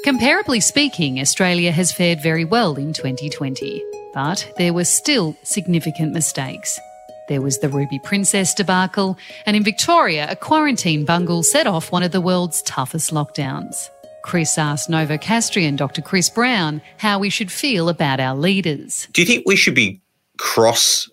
Comparably 0.05 0.61
speaking, 0.61 1.19
Australia 1.19 1.71
has 1.71 1.93
fared 1.93 2.21
very 2.21 2.43
well 2.43 2.75
in 2.75 2.91
2020, 2.91 3.83
but 4.13 4.51
there 4.57 4.73
were 4.73 4.83
still 4.83 5.37
significant 5.43 6.11
mistakes. 6.13 6.77
There 7.29 7.41
was 7.41 7.59
the 7.59 7.69
Ruby 7.69 7.99
Princess 7.99 8.53
debacle, 8.53 9.17
and 9.45 9.55
in 9.55 9.63
Victoria, 9.63 10.27
a 10.29 10.35
quarantine 10.35 11.05
bungle 11.05 11.43
set 11.43 11.67
off 11.67 11.91
one 11.91 12.03
of 12.03 12.11
the 12.11 12.21
world's 12.21 12.61
toughest 12.63 13.11
lockdowns. 13.11 13.89
Chris 14.23 14.57
asked 14.57 14.89
Novocastrian 14.89 15.75
Dr. 15.75 16.01
Chris 16.01 16.29
Brown 16.29 16.81
how 16.97 17.19
we 17.19 17.29
should 17.29 17.51
feel 17.51 17.89
about 17.89 18.19
our 18.19 18.35
leaders. 18.35 19.07
Do 19.11 19.21
you 19.21 19.25
think 19.27 19.43
we 19.45 19.55
should 19.55 19.75
be 19.75 20.01
cross 20.37 21.09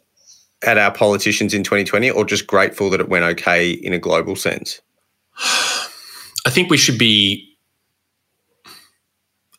at 0.62 0.78
our 0.78 0.92
politicians 0.92 1.52
in 1.52 1.62
2020 1.62 2.10
or 2.10 2.24
just 2.24 2.46
grateful 2.46 2.88
that 2.90 3.00
it 3.00 3.08
went 3.08 3.24
okay 3.24 3.70
in 3.70 3.92
a 3.92 3.98
global 3.98 4.36
sense? 4.36 4.80
I 5.38 6.50
think 6.50 6.70
we 6.70 6.78
should 6.78 6.98
be. 6.98 7.46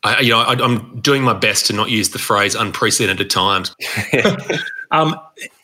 I, 0.04 0.20
you 0.20 0.30
know, 0.30 0.40
I, 0.40 0.54
I'm 0.54 1.00
doing 1.00 1.22
my 1.22 1.34
best 1.34 1.66
to 1.66 1.72
not 1.72 1.90
use 1.90 2.10
the 2.10 2.18
phrase 2.18 2.56
"unprecedented 2.56 3.30
times," 3.30 3.74
um, 4.92 5.18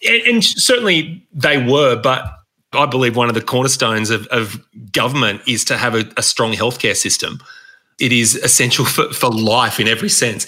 and, 0.05 0.23
and 0.27 0.45
certainly 0.45 1.25
they 1.33 1.63
were. 1.63 1.95
But 1.97 2.25
I 2.73 2.87
believe 2.87 3.17
one 3.17 3.29
of 3.29 3.35
the 3.35 3.43
cornerstones 3.43 4.11
of, 4.11 4.27
of 4.29 4.61
government 4.93 5.43
is 5.47 5.65
to 5.67 5.77
have 5.77 5.95
a, 5.95 6.05
a 6.17 6.23
strong 6.23 6.53
healthcare 6.53 6.97
system. 6.97 7.39
It 8.01 8.13
is 8.13 8.35
essential 8.35 8.85
for, 8.85 9.13
for 9.13 9.31
life 9.31 9.79
in 9.79 9.89
every 9.89 10.09
sense, 10.09 10.47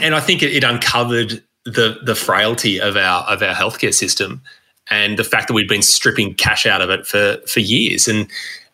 and, 0.00 0.14
I 0.14 0.20
think 0.20 0.42
it, 0.42 0.54
it 0.54 0.64
uncovered 0.64 1.42
the 1.64 1.98
the 2.02 2.14
frailty 2.14 2.80
of 2.80 2.96
our 2.96 3.22
of 3.24 3.42
our 3.42 3.54
healthcare 3.54 3.94
system 3.94 4.42
and 4.90 5.18
the 5.18 5.24
fact 5.24 5.48
that 5.48 5.54
we'd 5.54 5.68
been 5.68 5.82
stripping 5.82 6.34
cash 6.34 6.66
out 6.66 6.80
of 6.80 6.90
it 6.90 7.06
for 7.06 7.36
for 7.46 7.60
years 7.60 8.08
and 8.08 8.28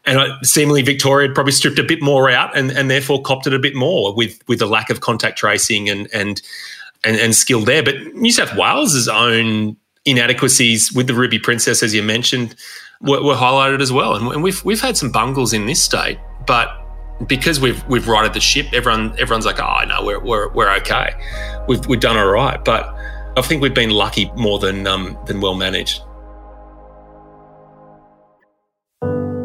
and 0.06 0.32
seemingly 0.46 0.82
Victoria 0.82 1.28
had 1.28 1.34
probably 1.34 1.52
stripped 1.52 1.78
a 1.78 1.82
bit 1.82 2.02
more 2.02 2.28
out 2.28 2.56
and, 2.56 2.70
and 2.70 2.90
therefore 2.90 3.22
copped 3.22 3.46
it 3.46 3.54
a 3.54 3.58
bit 3.58 3.74
more 3.74 4.14
with 4.14 4.38
with 4.46 4.58
the 4.58 4.66
lack 4.66 4.90
of 4.90 5.00
contact 5.00 5.38
tracing 5.38 5.88
and 5.88 6.08
and 6.12 6.42
and, 7.04 7.16
and 7.16 7.34
skill 7.34 7.60
there. 7.64 7.82
But 7.82 8.14
New 8.14 8.32
South 8.32 8.54
Wales's 8.56 9.08
own 9.08 9.76
inadequacies 10.04 10.92
with 10.92 11.06
the 11.06 11.14
Ruby 11.14 11.38
Princess, 11.38 11.82
as 11.82 11.94
you 11.94 12.02
mentioned, 12.02 12.54
were, 13.00 13.22
were 13.22 13.34
highlighted 13.34 13.80
as 13.80 13.92
well. 13.92 14.14
And, 14.14 14.42
we've 14.42 14.64
we've 14.64 14.80
had 14.80 14.96
some 14.96 15.10
bungles 15.10 15.52
in 15.52 15.66
this 15.66 15.82
state, 15.82 16.18
but 16.46 16.68
because 17.26 17.60
we've 17.60 17.86
we've 17.88 18.08
righted 18.08 18.34
the 18.34 18.40
ship, 18.40 18.66
everyone 18.72 19.14
everyone's 19.18 19.46
like, 19.46 19.60
oh 19.60 19.84
no, 19.86 20.04
we're 20.04 20.20
we're 20.20 20.52
we're 20.52 20.74
okay, 20.76 21.14
we've 21.68 21.86
we've 21.86 22.00
done 22.00 22.16
all 22.16 22.30
right. 22.30 22.64
But 22.64 22.94
I 23.36 23.42
think 23.42 23.62
we've 23.62 23.74
been 23.74 23.90
lucky 23.90 24.30
more 24.36 24.58
than 24.58 24.86
um, 24.86 25.18
than 25.26 25.40
well 25.40 25.54
managed. 25.54 26.02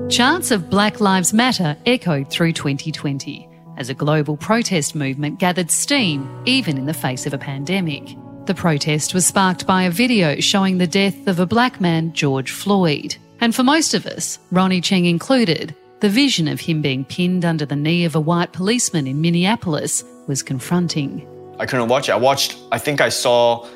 Chants 0.09 0.49
of 0.49 0.71
Black 0.71 0.99
Lives 0.99 1.33
Matter 1.33 1.77
echoed 1.85 2.31
through 2.31 2.53
2020 2.53 3.48
as 3.79 3.89
a 3.89 3.95
global 3.95 4.37
protest 4.37 4.93
movement 4.93 5.39
gathered 5.39 5.71
steam 5.71 6.29
even 6.45 6.77
in 6.77 6.85
the 6.85 6.93
face 6.93 7.25
of 7.25 7.33
a 7.33 7.37
pandemic. 7.37 8.15
The 8.45 8.53
protest 8.53 9.13
was 9.13 9.25
sparked 9.25 9.65
by 9.65 9.83
a 9.83 9.91
video 9.91 10.39
showing 10.39 10.77
the 10.77 10.87
death 10.87 11.27
of 11.27 11.39
a 11.39 11.45
black 11.45 11.79
man, 11.79 12.13
George 12.13 12.51
Floyd. 12.51 13.15
And 13.41 13.55
for 13.55 13.63
most 13.63 13.93
of 13.93 14.05
us, 14.05 14.37
Ronny 14.51 14.81
Chieng 14.81 15.09
included, 15.09 15.75
the 16.01 16.09
vision 16.09 16.47
of 16.47 16.59
him 16.59 16.81
being 16.81 17.05
pinned 17.05 17.45
under 17.45 17.65
the 17.65 17.75
knee 17.75 18.05
of 18.05 18.15
a 18.15 18.19
white 18.19 18.53
policeman 18.53 19.07
in 19.07 19.21
Minneapolis 19.21 20.03
was 20.27 20.43
confronting. 20.43 21.27
I 21.59 21.65
couldn't 21.65 21.89
watch 21.89 22.09
it. 22.09 22.13
I 22.13 22.17
watched, 22.17 22.57
I 22.71 22.77
think 22.79 23.01
I 23.01 23.09
saw 23.09 23.67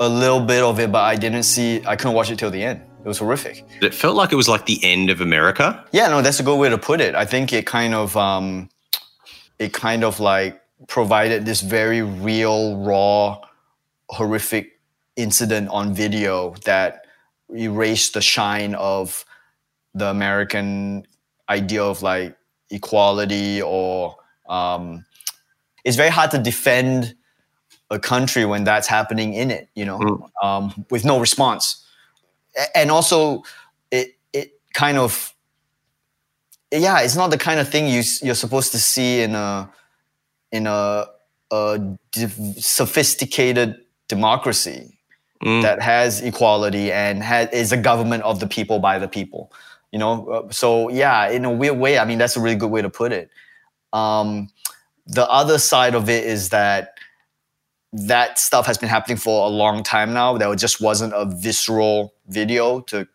a 0.00 0.08
little 0.08 0.40
bit 0.40 0.62
of 0.62 0.80
it, 0.80 0.90
but 0.90 1.02
I 1.02 1.16
didn't 1.16 1.44
see, 1.44 1.82
I 1.86 1.96
couldn't 1.96 2.14
watch 2.14 2.30
it 2.30 2.38
till 2.38 2.50
the 2.50 2.62
end. 2.62 2.80
It 3.04 3.08
was 3.08 3.18
horrific. 3.18 3.64
It 3.80 3.94
felt 3.94 4.16
like 4.16 4.32
it 4.32 4.36
was 4.36 4.48
like 4.48 4.66
the 4.66 4.80
end 4.82 5.10
of 5.10 5.20
America. 5.20 5.84
Yeah, 5.92 6.08
no, 6.08 6.22
that's 6.22 6.40
a 6.40 6.42
good 6.42 6.58
way 6.58 6.68
to 6.68 6.78
put 6.78 7.00
it. 7.00 7.14
I 7.14 7.24
think 7.24 7.52
it 7.52 7.66
kind 7.66 7.94
of, 7.94 8.16
um, 8.16 8.68
it 9.58 9.72
kind 9.72 10.04
of 10.04 10.20
like 10.20 10.60
provided 10.88 11.44
this 11.46 11.60
very 11.60 12.02
real, 12.02 12.76
raw, 12.78 13.40
horrific 14.08 14.80
incident 15.16 15.68
on 15.70 15.94
video 15.94 16.54
that 16.64 17.06
erased 17.54 18.14
the 18.14 18.20
shine 18.20 18.74
of 18.74 19.24
the 19.94 20.06
American 20.06 21.06
idea 21.48 21.82
of 21.82 22.02
like 22.02 22.36
equality 22.70 23.62
or 23.62 24.16
um, 24.48 25.04
it's 25.84 25.96
very 25.96 26.10
hard 26.10 26.30
to 26.32 26.38
defend 26.38 27.14
a 27.90 27.98
country 27.98 28.44
when 28.44 28.64
that's 28.64 28.88
happening 28.88 29.34
in 29.34 29.50
it, 29.50 29.68
you 29.74 29.84
know, 29.84 30.28
um, 30.42 30.84
with 30.90 31.04
no 31.04 31.20
response. 31.20 31.86
And 32.74 32.90
also, 32.90 33.44
it 33.90 34.16
it 34.32 34.60
kind 34.74 34.98
of 34.98 35.32
yeah, 36.72 37.00
it's 37.00 37.16
not 37.16 37.30
the 37.30 37.38
kind 37.38 37.60
of 37.60 37.68
thing 37.68 37.86
you 37.86 38.02
you're 38.22 38.34
supposed 38.34 38.72
to 38.72 38.78
see 38.78 39.22
in 39.22 39.34
a 39.34 39.70
in 40.52 40.66
a, 40.66 41.06
a 41.50 41.96
div- 42.12 42.56
sophisticated 42.58 43.76
democracy 44.08 44.92
that 45.62 45.82
has 45.82 46.22
equality 46.22 46.90
and 46.90 47.22
has, 47.22 47.50
is 47.52 47.72
a 47.72 47.76
government 47.76 48.22
of 48.22 48.40
the 48.40 48.46
people 48.46 48.78
by 48.78 48.98
the 48.98 49.08
people. 49.08 49.52
You 49.92 49.98
know, 49.98 50.28
Uh, 50.28 50.50
so 50.50 50.88
yeah, 50.88 51.28
in 51.30 51.44
a 51.44 51.50
weird 51.50 51.78
way, 51.78 51.98
I 51.98 52.04
mean 52.04 52.18
that's 52.18 52.36
a 52.36 52.40
really 52.40 52.56
good 52.56 52.70
way 52.70 52.82
to 52.82 52.90
put 52.90 53.12
it. 53.12 53.30
Um, 53.92 54.48
the 55.06 55.28
other 55.30 55.58
side 55.58 55.94
of 55.94 56.08
it 56.08 56.24
is 56.24 56.48
that 56.48 56.94
that 57.92 58.38
stuff 58.38 58.66
has 58.66 58.78
been 58.78 58.88
happening 58.88 59.16
for 59.16 59.46
a 59.46 59.48
long 59.48 59.82
time 59.82 60.12
now. 60.12 60.36
There 60.36 60.54
just 60.54 60.80
wasn't 60.80 61.12
a 61.14 61.24
visceral 61.24 62.12
video 62.28 62.80
to 62.80 63.06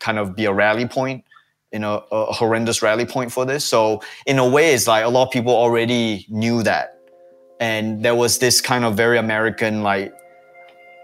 kind 0.00 0.18
of 0.18 0.36
be 0.36 0.44
a 0.44 0.52
rally 0.52 0.86
point, 0.86 1.24
you 1.72 1.78
know, 1.78 2.04
a 2.10 2.32
horrendous 2.32 2.82
rally 2.82 3.06
point 3.06 3.32
for 3.32 3.44
this. 3.44 3.64
So 3.64 4.02
in 4.26 4.38
a 4.38 4.48
way, 4.48 4.74
it's 4.74 4.86
like 4.86 5.04
a 5.04 5.08
lot 5.08 5.26
of 5.26 5.30
people 5.30 5.54
already 5.54 6.26
knew 6.28 6.62
that, 6.62 6.98
and 7.60 8.04
there 8.04 8.14
was 8.14 8.38
this 8.38 8.60
kind 8.60 8.84
of 8.84 8.96
very 8.96 9.18
American 9.18 9.82
like 9.82 10.12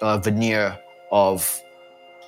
uh, 0.02 0.18
veneer 0.18 0.78
of 1.10 1.60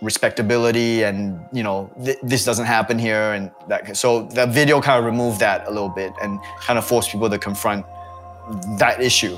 respectability 0.02 1.02
and 1.02 1.38
you 1.52 1.62
know 1.62 1.92
th- 2.02 2.16
this 2.22 2.42
doesn't 2.42 2.64
happen 2.64 2.98
here 2.98 3.34
and 3.34 3.50
that 3.68 3.94
so 3.94 4.22
the 4.28 4.46
video 4.46 4.80
kind 4.80 4.98
of 4.98 5.04
removed 5.04 5.38
that 5.40 5.68
a 5.68 5.70
little 5.70 5.90
bit 5.90 6.10
and 6.22 6.40
kind 6.58 6.78
of 6.78 6.86
forced 6.86 7.10
people 7.10 7.28
to 7.28 7.38
confront 7.38 7.84
that 8.78 8.98
issue 9.02 9.36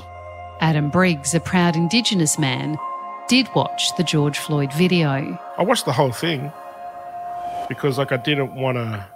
Adam 0.63 0.89
Briggs, 0.89 1.33
a 1.33 1.41
proud 1.41 1.75
Indigenous 1.75 2.39
man, 2.39 2.77
did 3.27 3.49
watch 3.53 3.93
the 3.97 4.03
George 4.03 4.37
Floyd 4.37 4.71
video. 4.71 5.37
I 5.57 5.61
watched 5.61 5.83
the 5.83 5.91
whole 5.91 6.13
thing 6.13 6.53
because, 7.67 7.97
like, 7.97 8.11
I 8.11 8.17
didn't 8.17 8.55
want 8.55 8.77
to 8.77 9.07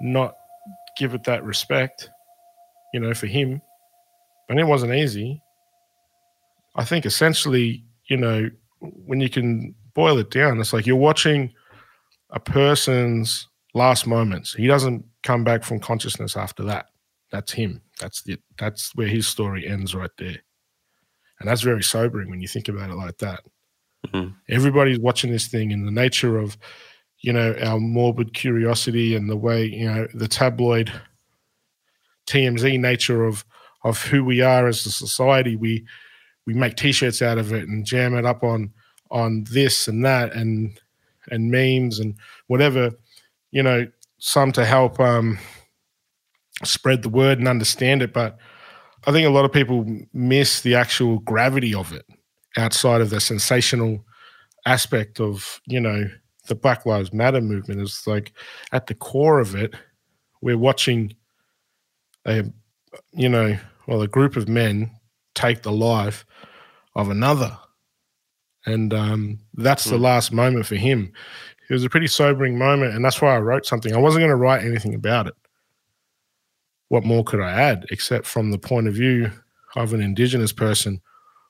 not 0.00 0.34
give 0.96 1.14
it 1.14 1.24
that 1.24 1.44
respect, 1.44 2.10
you 2.92 3.00
know, 3.00 3.14
for 3.14 3.26
him. 3.26 3.60
And 4.48 4.58
it 4.58 4.64
wasn't 4.64 4.94
easy. 4.94 5.42
I 6.74 6.84
think 6.84 7.06
essentially, 7.06 7.84
you 8.06 8.16
know, 8.16 8.50
when 8.80 9.20
you 9.20 9.28
can 9.28 9.74
boil 9.94 10.18
it 10.18 10.30
down, 10.30 10.60
it's 10.60 10.72
like 10.72 10.86
you're 10.86 10.96
watching 10.96 11.52
a 12.30 12.40
person's 12.40 13.48
last 13.74 14.06
moments. 14.06 14.54
He 14.54 14.66
doesn't 14.66 15.04
come 15.22 15.44
back 15.44 15.62
from 15.62 15.80
consciousness 15.80 16.36
after 16.36 16.62
that. 16.64 16.86
That's 17.30 17.52
him. 17.52 17.80
That's 18.00 18.22
the 18.22 18.38
that's 18.58 18.94
where 18.94 19.06
his 19.06 19.28
story 19.28 19.66
ends 19.66 19.94
right 19.94 20.10
there. 20.18 20.38
And 21.38 21.48
that's 21.48 21.62
very 21.62 21.82
sobering 21.82 22.30
when 22.30 22.40
you 22.40 22.48
think 22.48 22.68
about 22.68 22.90
it 22.90 22.96
like 22.96 23.18
that. 23.18 23.40
Mm-hmm. 24.08 24.34
Everybody's 24.48 24.98
watching 24.98 25.30
this 25.30 25.48
thing 25.48 25.70
in 25.70 25.84
the 25.84 25.92
nature 25.92 26.38
of, 26.38 26.56
you 27.22 27.32
know, 27.32 27.54
our 27.62 27.78
morbid 27.78 28.34
curiosity 28.34 29.14
and 29.14 29.28
the 29.28 29.36
way, 29.36 29.64
you 29.64 29.86
know, 29.86 30.06
the 30.14 30.28
tabloid 30.28 30.90
TMZ 32.26 32.78
nature 32.80 33.24
of 33.24 33.44
of 33.82 34.02
who 34.04 34.24
we 34.24 34.40
are 34.40 34.66
as 34.66 34.84
a 34.86 34.90
society. 34.90 35.56
We 35.56 35.84
we 36.46 36.54
make 36.54 36.76
t-shirts 36.76 37.22
out 37.22 37.38
of 37.38 37.52
it 37.52 37.68
and 37.68 37.84
jam 37.84 38.14
it 38.14 38.24
up 38.24 38.42
on 38.42 38.72
on 39.10 39.44
this 39.50 39.88
and 39.88 40.04
that 40.04 40.32
and 40.32 40.78
and 41.30 41.50
memes 41.50 41.98
and 41.98 42.14
whatever, 42.46 42.92
you 43.50 43.62
know, 43.62 43.86
some 44.18 44.52
to 44.52 44.64
help 44.64 44.98
um 45.00 45.38
spread 46.64 47.02
the 47.02 47.08
word 47.08 47.38
and 47.38 47.48
understand 47.48 48.02
it. 48.02 48.12
But 48.12 48.38
I 49.06 49.12
think 49.12 49.26
a 49.26 49.30
lot 49.30 49.44
of 49.44 49.52
people 49.52 49.86
miss 50.12 50.60
the 50.60 50.74
actual 50.74 51.18
gravity 51.20 51.74
of 51.74 51.92
it 51.92 52.06
outside 52.56 53.00
of 53.00 53.10
the 53.10 53.20
sensational 53.20 54.04
aspect 54.66 55.20
of, 55.20 55.60
you 55.66 55.80
know, 55.80 56.04
the 56.46 56.54
Black 56.54 56.86
Lives 56.86 57.12
Matter 57.12 57.40
movement. 57.40 57.80
Is 57.80 58.06
like 58.06 58.32
at 58.72 58.86
the 58.86 58.94
core 58.94 59.38
of 59.38 59.54
it, 59.54 59.74
we're 60.40 60.58
watching 60.58 61.14
a, 62.26 62.44
you 63.12 63.28
know, 63.28 63.56
well, 63.86 64.02
a 64.02 64.08
group 64.08 64.36
of 64.36 64.48
men 64.48 64.90
take 65.34 65.62
the 65.62 65.72
life 65.72 66.24
of 66.94 67.10
another. 67.10 67.56
And 68.66 68.92
um, 68.92 69.38
that's 69.54 69.86
mm. 69.86 69.90
the 69.90 69.96
hmm. 69.96 70.04
last 70.04 70.32
moment 70.32 70.66
for 70.66 70.76
him. 70.76 71.12
It 71.68 71.72
was 71.72 71.84
a 71.84 71.90
pretty 71.90 72.08
sobering 72.08 72.58
moment. 72.58 72.94
And 72.94 73.04
that's 73.04 73.22
why 73.22 73.34
I 73.34 73.38
wrote 73.38 73.64
something. 73.64 73.94
I 73.94 73.98
wasn't 73.98 74.22
going 74.22 74.30
to 74.30 74.36
write 74.36 74.64
anything 74.64 74.94
about 74.94 75.28
it 75.28 75.34
what 76.90 77.04
more 77.04 77.24
could 77.24 77.40
I 77.40 77.52
add 77.52 77.86
except 77.90 78.26
from 78.26 78.50
the 78.50 78.58
point 78.58 78.88
of 78.88 78.94
view 78.94 79.30
of 79.76 79.94
an 79.94 80.02
Indigenous 80.02 80.52
person 80.52 81.00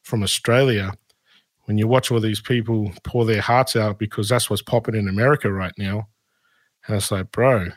from 0.02 0.22
Australia? 0.22 0.92
When 1.70 1.78
you 1.78 1.86
watch 1.86 2.10
all 2.10 2.18
these 2.18 2.40
people 2.40 2.90
pour 3.04 3.24
their 3.24 3.40
hearts 3.40 3.76
out 3.76 4.00
because 4.00 4.28
that's 4.28 4.50
what's 4.50 4.60
popping 4.60 4.96
in 4.96 5.06
America 5.06 5.52
right 5.52 5.72
now, 5.78 6.08
and 6.84 6.96
it's 6.96 7.12
like, 7.12 7.30
bro, 7.30 7.68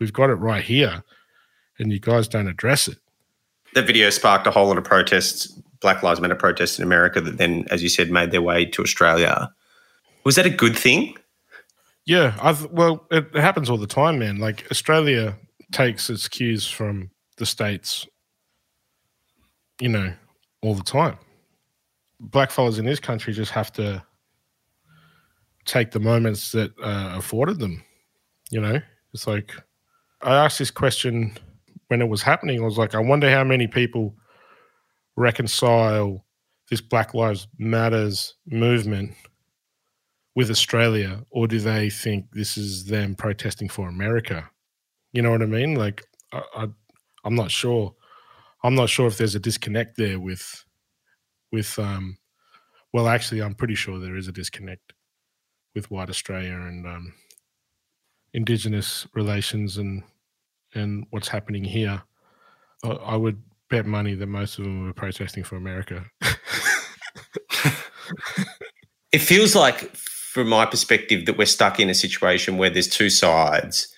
we've 0.00 0.12
got 0.12 0.28
it 0.28 0.34
right 0.34 0.64
here, 0.64 1.04
and 1.78 1.92
you 1.92 2.00
guys 2.00 2.26
don't 2.26 2.48
address 2.48 2.88
it. 2.88 2.98
The 3.74 3.82
video 3.82 4.10
sparked 4.10 4.48
a 4.48 4.50
whole 4.50 4.66
lot 4.66 4.76
of 4.76 4.82
protests, 4.82 5.46
Black 5.80 6.02
Lives 6.02 6.20
Matter 6.20 6.34
protests 6.34 6.80
in 6.80 6.82
America 6.82 7.20
that 7.20 7.38
then, 7.38 7.64
as 7.70 7.80
you 7.80 7.88
said, 7.88 8.10
made 8.10 8.32
their 8.32 8.42
way 8.42 8.64
to 8.64 8.82
Australia. 8.82 9.48
Was 10.24 10.34
that 10.34 10.46
a 10.46 10.50
good 10.50 10.76
thing? 10.76 11.16
Yeah, 12.06 12.36
I've, 12.42 12.72
well, 12.72 13.06
it 13.12 13.32
happens 13.36 13.70
all 13.70 13.78
the 13.78 13.86
time, 13.86 14.18
man. 14.18 14.38
Like 14.38 14.66
Australia 14.72 15.38
takes 15.70 16.10
its 16.10 16.26
cues 16.26 16.66
from 16.66 17.12
the 17.36 17.46
states, 17.46 18.08
you 19.80 19.90
know, 19.90 20.12
all 20.60 20.74
the 20.74 20.82
time. 20.82 21.18
Black 22.20 22.50
fellas 22.50 22.78
in 22.78 22.84
this 22.84 23.00
country 23.00 23.32
just 23.32 23.50
have 23.52 23.72
to 23.72 24.04
take 25.64 25.90
the 25.90 26.00
moments 26.00 26.52
that 26.52 26.70
uh, 26.82 27.14
afforded 27.16 27.58
them. 27.58 27.82
You 28.50 28.60
know, 28.60 28.80
it's 29.14 29.26
like 29.26 29.52
I 30.22 30.34
asked 30.34 30.58
this 30.58 30.70
question 30.70 31.32
when 31.88 32.02
it 32.02 32.08
was 32.08 32.22
happening. 32.22 32.60
I 32.60 32.64
was 32.64 32.78
like, 32.78 32.94
I 32.94 33.00
wonder 33.00 33.30
how 33.30 33.44
many 33.44 33.66
people 33.66 34.14
reconcile 35.16 36.24
this 36.68 36.80
Black 36.80 37.14
Lives 37.14 37.48
Matters 37.58 38.34
movement 38.46 39.14
with 40.36 40.50
Australia, 40.50 41.24
or 41.30 41.48
do 41.48 41.58
they 41.58 41.90
think 41.90 42.26
this 42.32 42.56
is 42.56 42.86
them 42.86 43.14
protesting 43.14 43.68
for 43.68 43.88
America? 43.88 44.48
You 45.12 45.22
know 45.22 45.30
what 45.30 45.42
I 45.42 45.46
mean? 45.46 45.74
Like, 45.74 46.04
I, 46.32 46.42
I 46.54 46.66
I'm 47.24 47.34
not 47.34 47.50
sure. 47.50 47.94
I'm 48.62 48.74
not 48.74 48.88
sure 48.88 49.06
if 49.06 49.18
there's 49.18 49.34
a 49.34 49.40
disconnect 49.40 49.96
there 49.96 50.20
with, 50.20 50.64
with 51.52 51.78
um, 51.78 52.18
well, 52.92 53.08
actually, 53.08 53.42
I'm 53.42 53.54
pretty 53.54 53.74
sure 53.74 53.98
there 53.98 54.16
is 54.16 54.28
a 54.28 54.32
disconnect 54.32 54.92
with 55.74 55.90
white 55.90 56.10
Australia 56.10 56.54
and 56.54 56.86
um, 56.86 57.14
Indigenous 58.32 59.06
relations 59.14 59.78
and 59.78 60.02
and 60.74 61.06
what's 61.10 61.28
happening 61.28 61.64
here. 61.64 62.02
I, 62.84 62.88
I 62.88 63.16
would 63.16 63.42
bet 63.68 63.86
money 63.86 64.14
that 64.14 64.26
most 64.26 64.58
of 64.58 64.64
them 64.64 64.84
were 64.84 64.92
protesting 64.92 65.44
for 65.44 65.56
America. 65.56 66.04
it 69.12 69.18
feels 69.18 69.54
like, 69.54 69.94
from 69.96 70.48
my 70.48 70.66
perspective, 70.66 71.26
that 71.26 71.38
we're 71.38 71.46
stuck 71.46 71.78
in 71.78 71.90
a 71.90 71.94
situation 71.94 72.56
where 72.56 72.70
there's 72.70 72.88
two 72.88 73.10
sides 73.10 73.94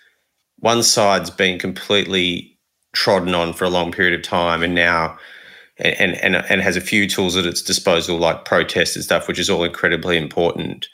one 0.62 0.82
side's 0.84 1.28
been 1.28 1.58
completely 1.58 2.56
trodden 2.92 3.34
on 3.34 3.52
for 3.52 3.64
a 3.64 3.70
long 3.70 3.90
period 3.90 4.14
of 4.14 4.24
time 4.24 4.62
and 4.62 4.74
now 4.74 5.18
and 5.82 6.14
and 6.16 6.36
and 6.36 6.60
has 6.62 6.76
a 6.76 6.80
few 6.80 7.08
tools 7.08 7.36
at 7.36 7.46
its 7.46 7.62
disposal 7.62 8.18
like 8.18 8.44
protest 8.44 8.96
and 8.96 9.04
stuff 9.04 9.28
which 9.28 9.38
is 9.38 9.50
all 9.50 9.64
incredibly 9.64 10.16
important. 10.16 10.88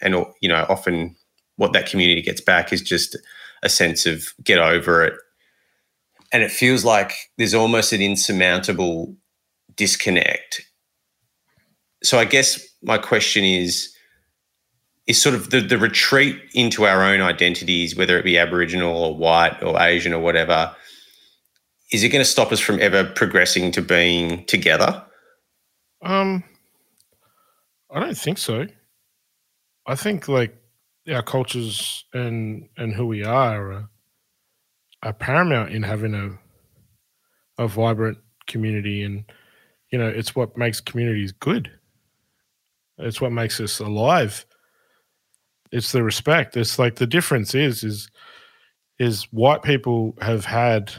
And 0.00 0.14
you 0.40 0.48
know 0.48 0.66
often 0.68 1.16
what 1.56 1.72
that 1.72 1.88
community 1.88 2.22
gets 2.22 2.40
back 2.40 2.72
is 2.72 2.80
just 2.80 3.16
a 3.62 3.68
sense 3.68 4.06
of 4.06 4.32
get 4.42 4.58
over 4.58 5.04
it. 5.04 5.14
And 6.32 6.42
it 6.42 6.50
feels 6.50 6.84
like 6.84 7.12
there's 7.36 7.54
almost 7.54 7.92
an 7.92 8.00
insurmountable 8.00 9.14
disconnect. 9.76 10.62
So 12.02 12.18
i 12.18 12.24
guess 12.24 12.60
my 12.82 12.98
question 12.98 13.44
is 13.44 13.94
is 15.06 15.20
sort 15.20 15.34
of 15.34 15.50
the, 15.50 15.60
the 15.60 15.76
retreat 15.76 16.40
into 16.54 16.84
our 16.84 17.02
own 17.02 17.20
identities, 17.20 17.96
whether 17.96 18.16
it 18.16 18.24
be 18.24 18.38
Aboriginal 18.38 18.96
or 18.96 19.16
white 19.16 19.60
or 19.60 19.80
Asian 19.80 20.12
or 20.12 20.20
whatever, 20.20 20.74
is 21.92 22.02
it 22.02 22.08
going 22.10 22.24
to 22.24 22.30
stop 22.30 22.52
us 22.52 22.60
from 22.60 22.80
ever 22.80 23.04
progressing 23.04 23.72
to 23.72 23.82
being 23.82 24.44
together? 24.46 25.04
Um, 26.02 26.44
I 27.90 28.00
don't 28.00 28.16
think 28.16 28.38
so. 28.38 28.66
I 29.86 29.94
think 29.94 30.28
like 30.28 30.56
our 31.10 31.22
cultures 31.22 32.04
and 32.12 32.68
and 32.76 32.92
who 32.92 33.06
we 33.06 33.24
are 33.24 33.72
are, 33.72 33.88
are 35.02 35.12
paramount 35.12 35.72
in 35.72 35.82
having 35.82 36.14
a 36.14 36.38
a 37.62 37.68
vibrant 37.68 38.18
community, 38.46 39.02
and 39.02 39.24
you 39.90 39.98
know 39.98 40.08
it's 40.08 40.34
what 40.34 40.56
makes 40.56 40.80
communities 40.80 41.32
good. 41.32 41.70
It's 42.98 43.20
what 43.20 43.32
makes 43.32 43.60
us 43.60 43.80
alive 43.80 44.46
it's 45.72 45.92
the 45.92 46.02
respect. 46.02 46.56
It's 46.56 46.78
like 46.78 46.96
the 46.96 47.06
difference 47.06 47.54
is 47.54 47.84
is 47.84 48.10
is 48.98 49.24
white 49.32 49.62
people 49.62 50.16
have 50.20 50.44
had 50.44 50.92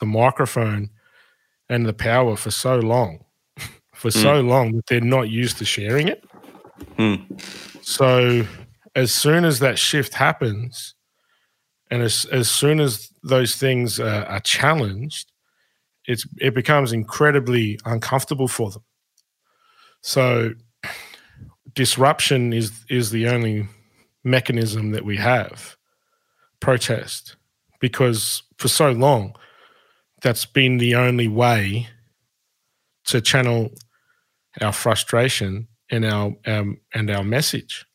the 0.00 0.06
microphone 0.06 0.90
and 1.68 1.86
the 1.86 1.92
power 1.92 2.36
for 2.36 2.50
so 2.50 2.76
long, 2.78 3.24
for 3.94 4.08
mm. 4.08 4.22
so 4.22 4.40
long 4.40 4.72
that 4.72 4.86
they're 4.86 5.00
not 5.00 5.30
used 5.30 5.58
to 5.58 5.64
sharing 5.64 6.08
it. 6.08 6.24
Mm. 6.98 7.40
So 7.82 8.46
as 8.94 9.12
soon 9.12 9.44
as 9.44 9.60
that 9.60 9.78
shift 9.78 10.14
happens, 10.14 10.94
and 11.90 12.02
as 12.02 12.24
as 12.26 12.50
soon 12.50 12.80
as 12.80 13.10
those 13.22 13.56
things 13.56 14.00
uh, 14.00 14.24
are 14.28 14.40
challenged, 14.40 15.32
it's 16.06 16.26
it 16.40 16.54
becomes 16.54 16.92
incredibly 16.92 17.78
uncomfortable 17.84 18.48
for 18.48 18.70
them. 18.70 18.84
So 20.02 20.54
disruption 21.74 22.52
is 22.52 22.72
is 22.88 23.10
the 23.10 23.28
only 23.28 23.68
mechanism 24.24 24.92
that 24.92 25.04
we 25.04 25.16
have 25.16 25.76
protest 26.60 27.36
because 27.80 28.42
for 28.58 28.68
so 28.68 28.92
long, 28.92 29.34
that's 30.22 30.46
been 30.46 30.78
the 30.78 30.94
only 30.94 31.28
way 31.28 31.88
to 33.04 33.20
channel 33.20 33.70
our 34.60 34.72
frustration 34.72 35.68
and 35.90 36.04
our 36.04 36.34
um, 36.46 36.80
and 36.94 37.10
our 37.10 37.24
message. 37.24 37.86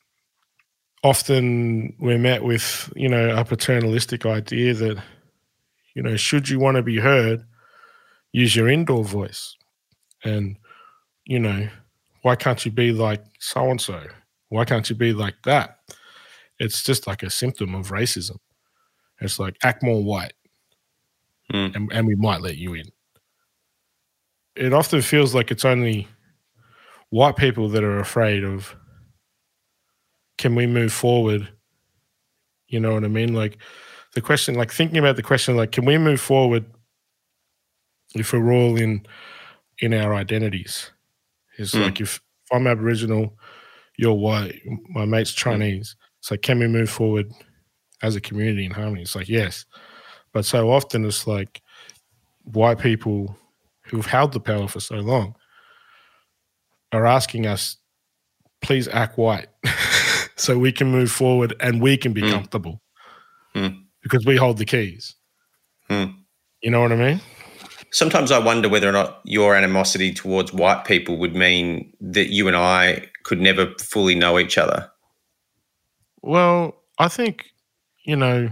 Often 1.03 1.95
we're 1.99 2.17
met 2.17 2.43
with, 2.43 2.91
you 2.95 3.07
know, 3.07 3.35
a 3.35 3.45
paternalistic 3.45 4.25
idea 4.25 4.73
that, 4.73 5.03
you 5.93 6.01
know, 6.01 6.15
should 6.15 6.49
you 6.49 6.59
want 6.59 6.77
to 6.77 6.83
be 6.83 6.97
heard, 6.97 7.45
use 8.31 8.55
your 8.55 8.67
indoor 8.67 9.03
voice. 9.03 9.55
And, 10.23 10.57
you 11.25 11.39
know, 11.39 11.69
why 12.23 12.35
can't 12.35 12.65
you 12.65 12.71
be 12.71 12.91
like 12.91 13.23
so 13.39 13.69
and 13.69 13.79
so? 13.79 14.01
Why 14.49 14.65
can't 14.65 14.89
you 14.89 14.95
be 14.95 15.13
like 15.13 15.35
that? 15.43 15.77
It's 16.57 16.83
just 16.83 17.05
like 17.05 17.21
a 17.21 17.29
symptom 17.29 17.75
of 17.75 17.89
racism. 17.89 18.39
It's 19.21 19.38
like 19.38 19.57
act 19.61 19.83
more 19.83 20.03
white, 20.03 20.33
Mm. 21.53 21.75
and, 21.75 21.93
and 21.93 22.08
we 22.08 22.15
might 22.15 22.41
let 22.41 22.58
you 22.58 22.73
in. 22.73 22.86
It 24.55 24.73
often 24.73 25.01
feels 25.01 25.36
like 25.36 25.51
it's 25.51 25.65
only 25.65 26.08
white 27.10 27.36
people 27.36 27.69
that 27.69 27.84
are 27.84 27.99
afraid 27.99 28.43
of 28.43 28.75
can 30.38 30.55
we 30.55 30.65
move 30.65 30.91
forward? 30.91 31.47
You 32.67 32.79
know 32.79 32.93
what 32.93 33.03
I 33.03 33.10
mean? 33.10 33.34
Like 33.34 33.58
the 34.13 34.21
question, 34.21 34.55
like 34.55 34.71
thinking 34.71 34.97
about 34.97 35.15
the 35.17 35.23
question, 35.23 35.55
like 35.55 35.71
can 35.71 35.86
we 35.86 35.97
move 35.97 36.19
forward 36.19 36.65
if 38.15 38.34
we're 38.34 38.51
all 38.51 38.75
in 38.75 39.05
in 39.79 39.93
our 39.93 40.13
identities? 40.15 40.91
It's 41.58 41.73
Mm. 41.73 41.84
like 41.84 42.01
if, 42.01 42.15
if 42.45 42.51
I'm 42.55 42.67
Aboriginal, 42.67 43.38
you're 43.97 44.13
white, 44.13 44.62
my 44.89 45.05
mate's 45.05 45.31
Chinese. 45.34 45.95
It's 46.19 46.31
like 46.31 46.41
can 46.41 46.60
we 46.60 46.67
move 46.67 46.89
forward 46.89 47.31
as 48.01 48.15
a 48.15 48.21
community 48.21 48.65
in 48.65 48.71
harmony? 48.71 49.03
It's 49.03 49.15
like 49.15 49.29
yes, 49.29 49.65
but 50.36 50.43
so 50.43 50.69
often 50.69 51.06
it's 51.06 51.26
like 51.26 51.62
white 52.43 52.78
people 52.78 53.38
who've 53.86 54.06
held 54.06 54.34
the 54.34 54.39
power 54.41 54.67
for 54.67 54.82
so 54.82 54.95
long 54.98 55.34
are 56.91 57.06
asking 57.06 57.48
us, 57.48 57.78
please 58.62 58.89
act 58.89 59.17
white 59.17 59.48
so 60.36 60.60
we 60.60 60.74
can 60.74 60.91
move 60.91 61.10
forward 61.10 61.56
and 61.62 61.82
we 61.82 61.95
can 61.95 62.12
be 62.12 62.21
Mm. 62.21 62.32
comfortable 62.32 62.82
Mm. 63.56 63.86
because 64.04 64.26
we 64.26 64.36
hold 64.36 64.58
the 64.58 64.65
keys. 64.65 65.15
Mm. 65.89 66.13
You 66.62 66.71
know 66.71 66.82
what 66.82 66.91
I 66.91 66.98
mean? 66.98 67.21
Sometimes 67.91 68.30
I 68.30 68.39
wonder 68.39 68.67
whether 68.67 68.89
or 68.89 68.91
not 68.91 69.21
your 69.24 69.56
animosity 69.56 70.13
towards 70.13 70.52
white 70.52 70.84
people 70.84 71.17
would 71.17 71.34
mean 71.34 71.93
that 72.02 72.28
you 72.28 72.50
and 72.50 72.58
I 72.58 73.10
could 73.24 73.39
never 73.39 73.74
fully 73.80 74.15
know 74.15 74.38
each 74.38 74.58
other. 74.58 74.91
Well, 76.21 76.76
I 77.00 77.08
think, 77.08 77.45
you 78.04 78.17
know, 78.17 78.52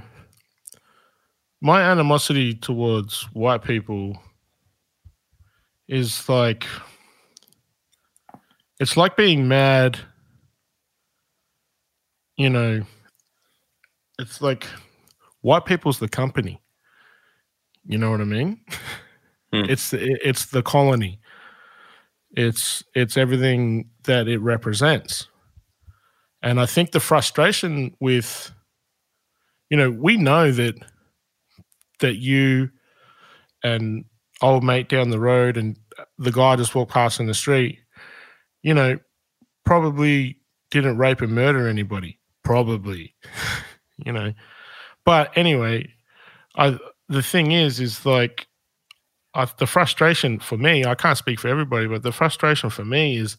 my 1.64 1.82
animosity 1.82 2.54
towards 2.54 3.24
white 3.32 3.64
people 3.64 4.22
is 5.88 6.28
like, 6.28 6.66
it's 8.82 8.98
like 8.98 9.16
being 9.16 9.48
mad, 9.48 9.98
you 12.36 12.50
know, 12.50 12.84
it's 14.20 14.42
like 14.42 14.68
white 15.40 15.64
people's 15.64 16.00
the 16.00 16.10
company. 16.10 16.62
You 17.86 17.98
know 17.98 18.12
what 18.12 18.20
I 18.20 18.26
mean? 18.26 18.60
Hmm. 19.54 19.66
It's 19.70 19.94
it's 19.94 20.48
the 20.48 20.64
colony. 20.64 21.20
It's 22.32 22.84
it's 22.94 23.16
everything 23.16 23.90
that 24.04 24.28
it 24.28 24.40
represents. 24.40 25.30
And 26.42 26.60
I 26.60 26.66
think 26.66 26.92
the 26.92 27.00
frustration 27.00 27.96
with, 28.02 28.52
you 29.70 29.78
know, 29.78 29.92
we 29.92 30.18
know 30.18 30.52
that 30.52 30.76
that 32.04 32.18
you 32.18 32.70
and 33.64 34.04
old 34.42 34.62
mate 34.62 34.90
down 34.90 35.10
the 35.10 35.20
road 35.20 35.56
and 35.56 35.80
the 36.18 36.34
guy 36.34 36.56
just 36.58 36.76
walked 36.76 36.92
past 36.92 37.20
in 37.22 37.28
the 37.28 37.34
street, 37.34 37.80
you 38.62 38.74
know, 38.74 39.00
probably 39.64 40.38
didn't 40.70 40.98
rape 40.98 41.22
and 41.22 41.32
murder 41.32 41.68
anybody. 41.68 42.20
Probably, 42.44 43.16
you 44.06 44.12
know. 44.12 44.34
But 45.06 45.32
anyway, 45.38 45.94
I 46.56 46.78
the 47.08 47.24
thing 47.24 47.54
is, 47.54 47.80
is 47.80 48.06
like 48.06 48.48
I, 49.34 49.48
the 49.58 49.66
frustration 49.68 50.40
for 50.40 50.58
me. 50.58 50.84
I 50.84 50.96
can't 50.96 51.18
speak 51.18 51.40
for 51.40 51.48
everybody, 51.48 51.88
but 51.88 52.04
the 52.04 52.12
frustration 52.12 52.70
for 52.70 52.84
me 52.84 53.16
is 53.16 53.38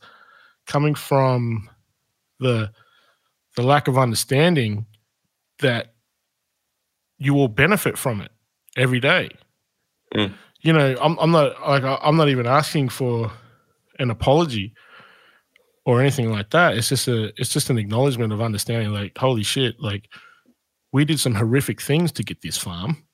coming 0.66 0.94
from 0.94 1.68
the 2.40 2.72
the 3.57 3.62
lack 3.62 3.88
of 3.88 3.98
understanding 3.98 4.87
that 5.59 5.92
you 7.18 7.35
will 7.35 7.48
benefit 7.48 7.98
from 7.98 8.22
it 8.22 8.33
every 8.76 9.00
day. 9.00 9.30
Mm. 10.14 10.32
You 10.60 10.72
know, 10.72 10.96
I'm, 11.00 11.18
I'm 11.18 11.30
not 11.30 11.60
like 11.68 11.82
I'm 11.84 12.16
not 12.16 12.28
even 12.28 12.46
asking 12.46 12.88
for 12.88 13.30
an 13.98 14.10
apology 14.10 14.72
or 15.84 16.00
anything 16.00 16.30
like 16.32 16.50
that. 16.50 16.76
It's 16.76 16.88
just 16.88 17.06
a 17.08 17.26
it's 17.40 17.50
just 17.52 17.70
an 17.70 17.78
acknowledgement 17.78 18.32
of 18.32 18.40
understanding. 18.40 18.92
Like, 18.92 19.16
holy 19.18 19.42
shit! 19.42 19.78
Like, 19.80 20.08
we 20.92 21.04
did 21.04 21.20
some 21.20 21.34
horrific 21.34 21.82
things 21.82 22.12
to 22.12 22.22
get 22.22 22.40
this 22.42 22.56
farm. 22.58 22.96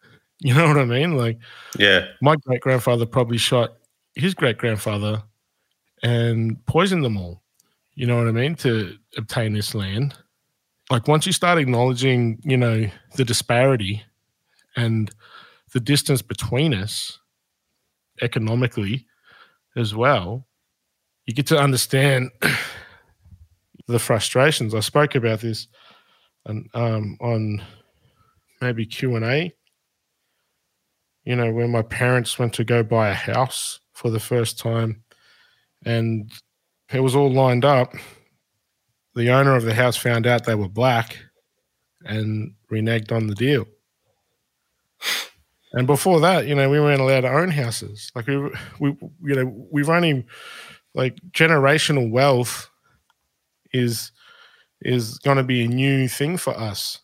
You 0.43 0.55
know 0.55 0.67
what 0.69 0.79
I 0.79 0.87
mean? 0.87 1.19
Like, 1.19 1.39
Yeah. 1.79 2.07
my 2.23 2.35
great 2.35 2.63
grandfather 2.63 3.05
probably 3.05 3.37
shot 3.37 3.75
his 4.15 4.33
great 4.33 4.57
grandfather 4.57 5.23
and 6.03 6.65
poisoned 6.65 7.05
them 7.05 7.19
all. 7.19 7.43
You 7.95 8.07
know 8.07 8.17
what 8.17 8.27
I 8.27 8.33
mean? 8.33 8.55
To 8.55 8.97
obtain 9.19 9.53
this 9.53 9.75
land. 9.75 10.15
Like 10.91 11.07
once 11.09 11.27
you 11.27 11.35
start 11.35 11.59
acknowledging, 11.59 12.41
you 12.43 12.57
know, 12.57 12.89
the 13.17 13.25
disparity 13.27 14.03
and 14.77 15.11
the 15.73 15.81
distance 15.81 16.23
between 16.23 16.75
us 16.75 17.19
economically 18.23 19.07
as 19.77 19.95
well, 19.95 20.47
you 21.27 21.35
get 21.35 21.47
to 21.49 21.59
understand 21.59 22.31
the 23.87 23.99
frustrations. 23.99 24.75
I 24.75 24.81
spoke 24.81 25.15
about 25.15 25.41
this 25.41 25.69
on, 26.47 26.69
um, 26.75 27.17
on 27.21 27.63
maybe 28.61 28.87
Q 28.87 29.17
and 29.17 29.25
A 29.25 29.53
you 31.25 31.37
know, 31.37 31.53
when 31.53 31.71
my 31.71 31.83
parents 31.83 32.39
went 32.39 32.55
to 32.55 32.65
go 32.65 32.83
buy 32.83 33.11
a 33.11 33.15
house 33.15 33.81
for 33.93 34.11
the 34.11 34.21
first 34.21 34.59
time 34.59 35.03
and 35.85 36.31
it 36.93 37.01
was 37.01 37.15
all 37.15 37.31
lined 37.31 37.65
up, 37.65 37.95
the 39.15 39.31
owner 39.31 39.55
of 39.55 39.65
the 39.65 39.75
house 39.75 39.97
found 39.97 40.27
out 40.27 40.45
they 40.45 40.55
were 40.55 40.69
black 40.69 41.19
and 42.05 42.55
reneged 42.71 43.13
on 43.13 43.27
the 43.27 43.35
deal. 43.35 43.67
And 45.73 45.87
before 45.87 46.21
that, 46.21 46.47
you 46.47 46.55
know, 46.55 46.69
we 46.69 46.81
weren't 46.81 47.01
allowed 47.01 47.21
to 47.21 47.33
own 47.33 47.51
houses. 47.51 48.11
Like 48.15 48.27
we, 48.27 48.39
we, 48.81 48.97
you 49.23 49.35
know, 49.37 49.67
we've 49.71 49.89
only 49.89 50.27
like 50.95 51.17
generational 51.31 52.11
wealth 52.11 52.69
is 53.73 54.11
is 54.83 55.19
going 55.19 55.37
to 55.37 55.45
be 55.45 55.65
a 55.65 55.69
new 55.69 56.09
thing 56.09 56.37
for 56.37 56.57
us. 56.59 57.01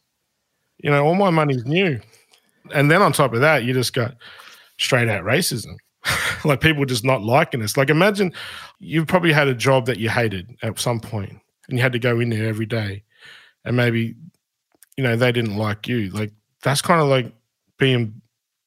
You 0.79 0.90
know, 0.90 1.05
all 1.05 1.14
my 1.14 1.31
money's 1.31 1.64
new 1.64 2.00
and 2.72 2.90
then 2.90 3.02
on 3.02 3.12
top 3.12 3.35
of 3.35 3.40
that, 3.40 3.64
you 3.64 3.72
just 3.72 3.92
got 3.92 4.14
straight 4.79 5.09
out 5.09 5.24
racism. 5.24 5.76
like 6.44 6.61
people 6.61 6.85
just 6.85 7.05
not 7.05 7.22
liking 7.22 7.62
us. 7.62 7.76
Like 7.76 7.90
imagine 7.90 8.33
you 8.79 9.05
probably 9.05 9.33
had 9.33 9.48
a 9.48 9.55
job 9.55 9.87
that 9.87 9.98
you 9.98 10.09
hated 10.09 10.57
at 10.62 10.79
some 10.79 11.00
point 11.00 11.38
and 11.68 11.79
you 11.79 11.83
had 11.83 11.92
to 11.92 11.98
go 11.98 12.20
in 12.20 12.31
there 12.31 12.48
every 12.48 12.66
day 12.66 13.02
and 13.64 13.76
maybe, 13.76 14.14
you 14.96 15.05
know, 15.05 15.16
they 15.16 15.33
didn't 15.33 15.57
like 15.57 15.88
you. 15.88 16.11
Like 16.11 16.33
that's 16.62 16.83
kind 16.83 17.00
of 17.00 17.09
like 17.09 17.33
being 17.79 18.20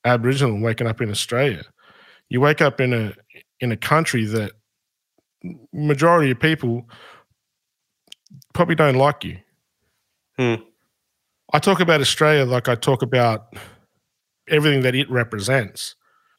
Aboriginal 0.05 0.53
and 0.53 0.63
waking 0.63 0.88
up 0.88 1.01
in 1.01 1.09
Australia. 1.09 1.63
You 2.29 2.41
wake 2.41 2.62
up 2.62 2.79
in 2.79 2.93
a 2.93 3.13
in 3.59 3.71
a 3.71 3.77
country 3.77 4.25
that 4.25 4.51
majority 5.73 6.31
of 6.31 6.39
people 6.39 6.89
probably 8.53 8.75
don't 8.75 8.95
like 8.95 9.23
you. 9.23 9.38
Hmm. 10.38 10.55
I 11.51 11.59
talk 11.59 11.79
about 11.79 12.01
Australia 12.01 12.45
like 12.45 12.69
I 12.69 12.75
talk 12.75 13.01
about 13.01 13.53
everything 14.47 14.81
that 14.81 14.95
it 14.95 15.09
represents. 15.09 15.95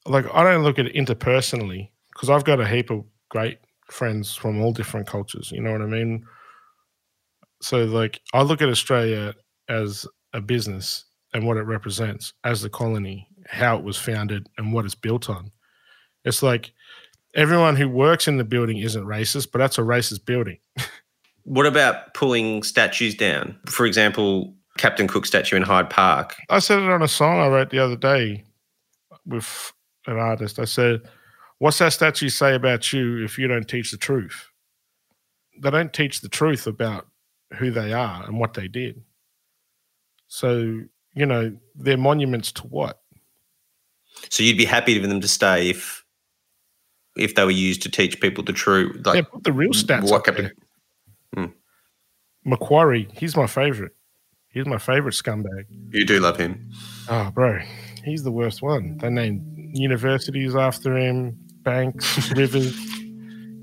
Like 0.06 0.26
I 0.32 0.44
don't 0.44 0.62
look 0.62 0.78
at 0.78 0.86
it 0.86 0.94
interpersonally 0.94 1.90
because 2.12 2.30
I've 2.30 2.44
got 2.44 2.60
a 2.60 2.66
heap 2.66 2.90
of 2.90 3.04
great 3.28 3.58
friends 3.90 4.34
from 4.34 4.60
all 4.60 4.72
different 4.72 5.06
cultures. 5.06 5.50
You 5.50 5.60
know 5.60 5.72
what 5.72 5.82
I 5.82 5.86
mean? 5.86 6.24
So 7.60 7.84
like 7.84 8.20
I 8.32 8.42
look 8.42 8.62
at 8.62 8.68
Australia 8.68 9.34
as 9.68 10.06
a 10.32 10.40
business 10.40 11.04
and 11.34 11.46
what 11.46 11.56
it 11.56 11.62
represents 11.62 12.32
as 12.44 12.62
the 12.62 12.70
colony, 12.70 13.28
how 13.46 13.76
it 13.76 13.84
was 13.84 13.96
founded 13.96 14.48
and 14.56 14.72
what 14.72 14.84
it's 14.84 14.94
built 14.94 15.28
on. 15.28 15.50
It's 16.24 16.42
like 16.42 16.72
everyone 17.34 17.76
who 17.76 17.88
works 17.88 18.28
in 18.28 18.36
the 18.36 18.44
building 18.44 18.78
isn't 18.78 19.04
racist, 19.04 19.50
but 19.52 19.58
that's 19.58 19.78
a 19.78 19.82
racist 19.82 20.24
building. 20.24 20.58
What 21.44 21.66
about 21.66 22.14
pulling 22.14 22.62
statues 22.62 23.14
down? 23.14 23.58
For 23.66 23.86
example, 23.86 24.54
Captain 24.78 25.08
Cook 25.08 25.26
statue 25.26 25.56
in 25.56 25.62
Hyde 25.62 25.90
Park. 25.90 26.36
I 26.48 26.58
said 26.58 26.80
it 26.80 26.90
on 26.90 27.02
a 27.02 27.08
song 27.08 27.40
I 27.40 27.48
wrote 27.48 27.70
the 27.70 27.78
other 27.78 27.96
day 27.96 28.44
with 29.26 29.72
an 30.06 30.18
artist. 30.18 30.58
I 30.58 30.64
said, 30.64 31.02
What's 31.58 31.78
that 31.78 31.92
statue 31.92 32.28
say 32.28 32.54
about 32.54 32.92
you 32.92 33.22
if 33.24 33.38
you 33.38 33.46
don't 33.46 33.68
teach 33.68 33.90
the 33.90 33.98
truth? 33.98 34.48
They 35.60 35.70
don't 35.70 35.92
teach 35.92 36.20
the 36.20 36.28
truth 36.28 36.66
about 36.66 37.06
who 37.54 37.70
they 37.70 37.92
are 37.92 38.24
and 38.24 38.38
what 38.38 38.54
they 38.54 38.66
did. 38.66 39.02
So, 40.28 40.80
you 41.14 41.26
know, 41.26 41.54
they're 41.74 41.98
monuments 41.98 42.52
to 42.52 42.62
what? 42.62 43.02
So 44.28 44.42
you'd 44.42 44.58
be 44.58 44.64
happy 44.64 45.00
for 45.00 45.06
them 45.06 45.20
to 45.20 45.28
stay 45.28 45.70
if 45.70 46.04
if 47.16 47.34
they 47.34 47.44
were 47.44 47.50
used 47.50 47.82
to 47.82 47.90
teach 47.90 48.20
people 48.20 48.44
the 48.44 48.52
true 48.52 49.00
like 49.04 49.16
yeah, 49.16 49.22
put 49.22 49.44
the 49.44 49.52
real 49.52 49.72
stats. 49.72 50.10
what 50.10 50.24
happened. 50.26 50.52
there. 51.34 51.48
Macquarie, 52.44 53.08
he's 53.12 53.36
my 53.36 53.46
favorite. 53.46 53.92
He's 54.48 54.66
my 54.66 54.78
favorite 54.78 55.14
scumbag. 55.14 55.66
You 55.92 56.04
do 56.04 56.18
love 56.20 56.36
him. 56.38 56.70
Oh, 57.08 57.30
bro, 57.30 57.60
he's 58.04 58.24
the 58.24 58.32
worst 58.32 58.62
one. 58.62 58.98
They 58.98 59.10
named 59.10 59.42
universities 59.76 60.56
after 60.56 60.96
him, 60.96 61.38
banks, 61.62 62.30
rivers. 62.36 62.76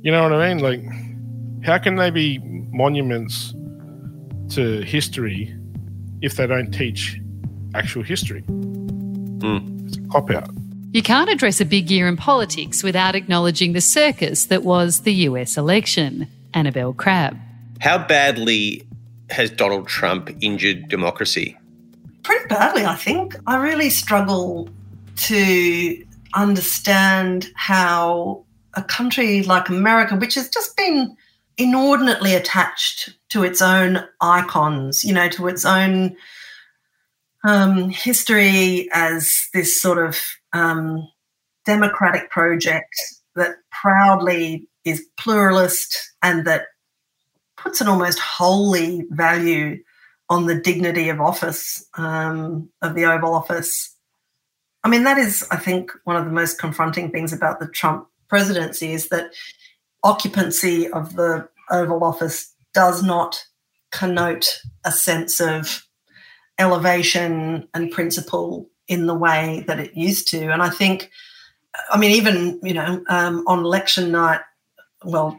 You 0.02 0.12
know 0.12 0.24
what 0.24 0.34
I 0.34 0.54
mean? 0.54 0.64
Like, 0.64 1.66
how 1.66 1.78
can 1.78 1.96
they 1.96 2.10
be 2.10 2.40
monuments 2.72 3.54
to 4.52 4.82
history 4.82 5.54
if 6.22 6.36
they 6.36 6.48
don't 6.48 6.72
teach 6.72 7.20
actual 7.74 8.04
history? 8.04 8.42
Hmm. 8.42 9.77
It's 9.88 9.98
a 9.98 10.02
cop 10.10 10.30
out. 10.32 10.50
You 10.92 11.04
can't 11.04 11.30
address 11.30 11.60
a 11.60 11.66
big 11.66 11.92
year 11.92 12.08
in 12.08 12.18
politics 12.18 12.84
without 12.84 13.16
acknowledging 13.16 13.74
the 13.74 13.82
circus 13.82 14.46
that 14.46 14.64
was 14.64 15.02
the 15.02 15.14
US 15.14 15.58
election. 15.58 16.28
Annabel 16.54 16.94
Crabb. 16.94 17.38
How 17.82 17.98
badly 18.00 18.88
has 19.30 19.52
Donald 19.52 19.88
Trump 19.88 20.30
injured 20.42 20.88
democracy? 20.88 21.58
pretty 22.28 22.46
badly, 22.48 22.86
I 22.86 22.96
think. 22.96 23.36
I 23.48 23.56
really 23.56 23.90
struggle 23.90 24.70
to 25.16 26.06
understand 26.36 27.50
how 27.56 28.44
a 28.74 28.84
country 28.84 29.44
like 29.44 29.70
America, 29.70 30.18
which 30.18 30.36
has 30.36 30.50
just 30.50 30.76
been 30.76 31.16
inordinately 31.58 32.36
attached 32.36 33.14
to 33.30 33.44
its 33.44 33.62
own 33.62 34.04
icons, 34.20 35.06
you 35.06 35.14
know, 35.14 35.30
to 35.30 35.48
its 35.48 35.66
own 35.66 36.18
um, 37.48 37.90
history 37.90 38.90
as 38.92 39.48
this 39.54 39.82
sort 39.82 40.06
of 40.06 40.20
um, 40.52 41.08
democratic 41.66 42.30
project 42.30 42.94
that 43.36 43.56
proudly 43.72 44.68
is 44.84 45.08
pluralist 45.18 45.96
and 46.22 46.46
that 46.46 46.66
puts 47.56 47.80
an 47.80 47.88
almost 47.88 48.20
holy 48.20 49.06
value 49.12 49.82
on 50.30 50.46
the 50.46 50.60
dignity 50.60 51.08
of 51.08 51.22
office, 51.22 51.88
um, 51.98 52.70
of 52.82 52.96
the 52.96 53.06
Oval 53.06 53.34
Office. 53.34 53.96
I 54.84 54.90
mean, 54.90 55.04
that 55.06 55.18
is, 55.18 55.48
I 55.50 55.56
think, 55.56 55.92
one 56.04 56.18
of 56.18 56.26
the 56.26 56.32
most 56.32 56.60
confronting 56.60 57.12
things 57.12 57.32
about 57.32 57.62
the 57.62 57.70
Trump 57.70 58.10
presidency 58.28 58.92
is 58.92 59.08
that 59.08 59.32
occupancy 60.04 60.90
of 60.90 61.16
the 61.16 61.48
Oval 61.72 62.04
Office 62.04 62.54
does 62.74 63.04
not 63.04 63.42
connote 63.92 64.60
a 64.84 64.92
sense 64.92 65.40
of 65.40 65.87
elevation 66.60 67.68
and 67.74 67.92
principle 67.92 68.70
in 68.88 69.06
the 69.06 69.16
way 69.16 69.64
that 69.68 69.80
it 69.80 69.96
used 69.96 70.28
to. 70.30 70.52
And 70.52 70.62
I 70.62 70.70
think, 70.70 71.12
I 71.92 71.98
mean, 71.98 72.12
even, 72.12 72.60
you 72.64 72.74
know, 72.74 73.04
um, 73.10 73.44
on 73.48 73.60
election 73.60 74.12
night, 74.12 74.42
well, 75.04 75.38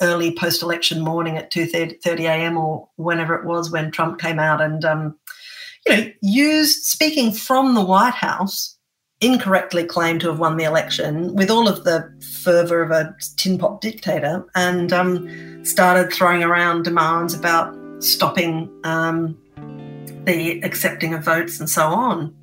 early 0.00 0.34
post-election 0.34 1.00
morning 1.00 1.36
at 1.36 1.52
2.30 1.52 2.20
a.m. 2.20 2.58
or 2.58 2.88
whenever 2.96 3.34
it 3.34 3.46
was 3.46 3.70
when 3.70 3.90
Trump 3.90 4.20
came 4.20 4.38
out 4.38 4.60
and, 4.60 4.84
um, 4.84 5.16
you 5.86 5.96
know, 5.96 6.12
used, 6.20 6.84
speaking 6.84 7.32
from 7.32 7.74
the 7.74 7.84
White 7.84 8.14
House, 8.14 8.76
incorrectly 9.22 9.84
claimed 9.84 10.20
to 10.20 10.28
have 10.28 10.40
won 10.40 10.56
the 10.56 10.64
election 10.64 11.34
with 11.36 11.48
all 11.48 11.68
of 11.68 11.84
the 11.84 12.12
fervour 12.42 12.82
of 12.82 12.90
a 12.90 13.14
tin 13.36 13.56
pot 13.56 13.80
dictator 13.80 14.44
and 14.56 14.92
um, 14.92 15.64
started 15.64 16.12
throwing 16.12 16.42
around 16.42 16.82
demands 16.82 17.32
about 17.32 17.72
stopping 18.02 18.68
um, 18.82 19.38
the 20.24 20.60
accepting 20.62 21.14
of 21.14 21.24
votes 21.24 21.60
and 21.60 21.68
so 21.68 21.86
on. 21.86 22.34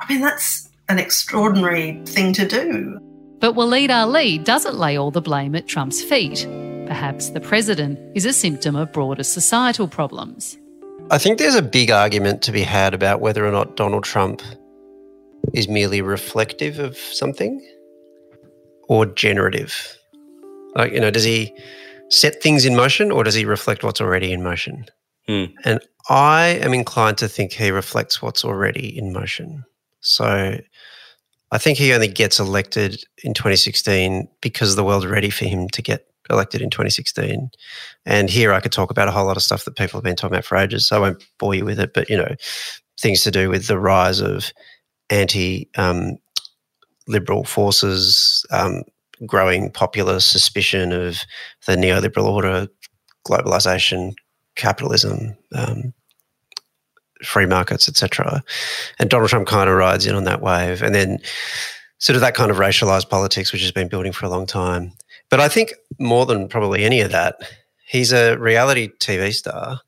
I 0.00 0.12
mean, 0.12 0.20
that's 0.20 0.68
an 0.88 0.98
extraordinary 0.98 2.00
thing 2.06 2.32
to 2.34 2.46
do. 2.46 3.00
But 3.38 3.54
Waleed 3.54 3.90
Aly 3.90 4.38
doesn't 4.38 4.76
lay 4.76 4.96
all 4.96 5.10
the 5.10 5.20
blame 5.20 5.54
at 5.54 5.66
Trump's 5.66 6.02
feet. 6.02 6.46
Perhaps 6.86 7.30
the 7.30 7.40
president 7.40 7.98
is 8.14 8.24
a 8.24 8.32
symptom 8.32 8.76
of 8.76 8.92
broader 8.92 9.22
societal 9.22 9.88
problems. 9.88 10.56
I 11.10 11.18
think 11.18 11.38
there's 11.38 11.54
a 11.54 11.62
big 11.62 11.90
argument 11.90 12.42
to 12.42 12.52
be 12.52 12.62
had 12.62 12.94
about 12.94 13.20
whether 13.20 13.46
or 13.46 13.52
not 13.52 13.76
Donald 13.76 14.04
Trump 14.04 14.42
is 15.52 15.68
merely 15.68 16.00
reflective 16.00 16.78
of 16.78 16.96
something 16.96 17.64
or 18.88 19.06
generative. 19.06 19.96
Like, 20.74 20.92
you 20.92 21.00
know, 21.00 21.10
does 21.10 21.24
he 21.24 21.52
set 22.10 22.42
things 22.42 22.64
in 22.64 22.76
motion 22.76 23.10
or 23.10 23.24
does 23.24 23.34
he 23.34 23.44
reflect 23.44 23.84
what's 23.84 24.00
already 24.00 24.32
in 24.32 24.42
motion? 24.42 24.86
Hmm. 25.26 25.44
And 25.64 25.80
I 26.08 26.58
am 26.62 26.72
inclined 26.72 27.18
to 27.18 27.28
think 27.28 27.52
he 27.52 27.70
reflects 27.70 28.22
what's 28.22 28.44
already 28.44 28.96
in 28.96 29.12
motion. 29.12 29.64
So 30.00 30.58
I 31.50 31.58
think 31.58 31.78
he 31.78 31.92
only 31.92 32.08
gets 32.08 32.38
elected 32.38 33.02
in 33.24 33.34
2016 33.34 34.28
because 34.40 34.76
the 34.76 34.84
world's 34.84 35.06
ready 35.06 35.30
for 35.30 35.46
him 35.46 35.68
to 35.70 35.82
get 35.82 36.06
elected 36.30 36.60
in 36.60 36.70
2016. 36.70 37.50
And 38.04 38.30
here 38.30 38.52
I 38.52 38.60
could 38.60 38.72
talk 38.72 38.90
about 38.90 39.08
a 39.08 39.12
whole 39.12 39.26
lot 39.26 39.36
of 39.36 39.42
stuff 39.42 39.64
that 39.64 39.76
people 39.76 39.98
have 39.98 40.04
been 40.04 40.16
talking 40.16 40.34
about 40.34 40.44
for 40.44 40.56
ages. 40.56 40.86
So 40.86 40.96
I 40.96 41.00
won't 41.00 41.24
bore 41.38 41.54
you 41.54 41.64
with 41.64 41.80
it, 41.80 41.92
but 41.94 42.08
you 42.08 42.16
know, 42.16 42.34
things 43.00 43.22
to 43.22 43.30
do 43.30 43.48
with 43.48 43.66
the 43.66 43.78
rise 43.78 44.20
of 44.20 44.52
anti 45.10 45.68
um, 45.76 46.18
liberal 47.06 47.44
forces, 47.44 48.44
um, 48.50 48.82
growing 49.24 49.70
popular 49.70 50.20
suspicion 50.20 50.92
of 50.92 51.22
the 51.66 51.76
neoliberal 51.76 52.26
order, 52.26 52.68
globalization, 53.26 54.14
capitalism, 54.56 55.36
um, 55.54 55.92
free 57.24 57.46
markets, 57.46 57.88
etc. 57.88 58.42
And 58.98 59.08
Donald 59.08 59.30
Trump 59.30 59.46
kind 59.46 59.70
of 59.70 59.76
rides 59.76 60.06
in 60.06 60.14
on 60.14 60.24
that 60.24 60.42
wave, 60.42 60.82
and 60.82 60.94
then 60.94 61.18
sort 61.98 62.14
of 62.14 62.20
that 62.20 62.34
kind 62.34 62.50
of 62.50 62.58
racialized 62.58 63.08
politics, 63.08 63.52
which 63.52 63.62
has 63.62 63.72
been 63.72 63.88
building 63.88 64.12
for 64.12 64.26
a 64.26 64.30
long 64.30 64.46
time. 64.46 64.92
But 65.30 65.40
I 65.40 65.48
think 65.48 65.74
more 65.98 66.26
than 66.26 66.48
probably 66.48 66.84
any 66.84 67.00
of 67.00 67.10
that, 67.12 67.36
he's 67.86 68.12
a 68.12 68.36
reality 68.36 68.90
TV 68.98 69.32
star 69.32 69.80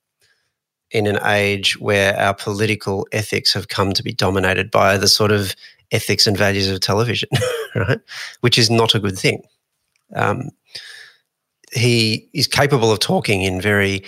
in 0.90 1.06
an 1.06 1.18
age 1.26 1.78
where 1.78 2.16
our 2.16 2.34
political 2.34 3.06
ethics 3.12 3.52
have 3.52 3.68
come 3.68 3.92
to 3.92 4.02
be 4.02 4.12
dominated 4.12 4.70
by 4.70 4.96
the 4.96 5.08
sort 5.08 5.30
of 5.30 5.54
ethics 5.92 6.26
and 6.26 6.36
values 6.36 6.68
of 6.68 6.80
television, 6.80 7.28
right? 7.74 8.00
Which 8.40 8.58
is 8.58 8.70
not 8.70 8.94
a 8.94 9.00
good 9.00 9.18
thing. 9.18 9.42
Um, 10.14 10.50
he 11.72 12.28
is 12.32 12.46
capable 12.46 12.90
of 12.90 12.98
talking 12.98 13.42
in 13.42 13.60
very 13.60 14.02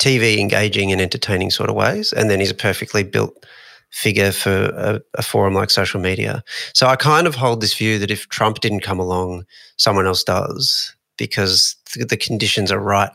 TV 0.00 0.38
engaging 0.38 0.92
and 0.92 1.00
entertaining 1.00 1.50
sort 1.50 1.70
of 1.70 1.76
ways, 1.76 2.12
and 2.12 2.30
then 2.30 2.40
he's 2.40 2.50
a 2.50 2.54
perfectly 2.54 3.02
built 3.02 3.44
figure 3.90 4.32
for 4.32 4.50
a, 4.50 5.00
a, 5.14 5.22
forum 5.22 5.54
like 5.54 5.70
social 5.70 6.00
media. 6.00 6.42
So 6.72 6.88
I 6.88 6.96
kind 6.96 7.28
of 7.28 7.36
hold 7.36 7.60
this 7.60 7.76
view 7.76 8.00
that 8.00 8.10
if 8.10 8.28
Trump 8.28 8.58
didn't 8.58 8.80
come 8.80 8.98
along, 8.98 9.46
someone 9.76 10.04
else 10.04 10.24
does 10.24 10.92
because 11.16 11.76
the, 11.94 12.04
the 12.04 12.16
conditions 12.16 12.72
are 12.72 12.80
right 12.80 13.12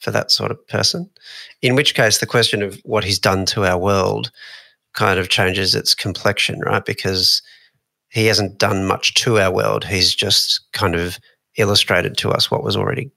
for 0.00 0.10
that 0.12 0.30
sort 0.30 0.50
of 0.50 0.66
person. 0.66 1.10
In 1.60 1.74
which 1.74 1.94
case, 1.94 2.18
the 2.18 2.26
question 2.26 2.62
of 2.62 2.80
what 2.84 3.04
he's 3.04 3.18
done 3.18 3.44
to 3.46 3.66
our 3.66 3.76
world 3.76 4.30
kind 4.94 5.18
of 5.18 5.28
changes 5.28 5.74
its 5.74 5.94
complexion, 5.94 6.60
right? 6.60 6.84
Because 6.84 7.42
he 8.08 8.26
hasn't 8.26 8.58
done 8.58 8.86
much 8.86 9.12
to 9.14 9.38
our 9.38 9.52
world. 9.52 9.84
He's 9.84 10.14
just 10.14 10.60
kind 10.72 10.94
of 10.94 11.18
illustrated 11.56 12.16
to 12.18 12.30
us 12.30 12.50
what 12.50 12.64
was 12.64 12.76
already 12.76 13.10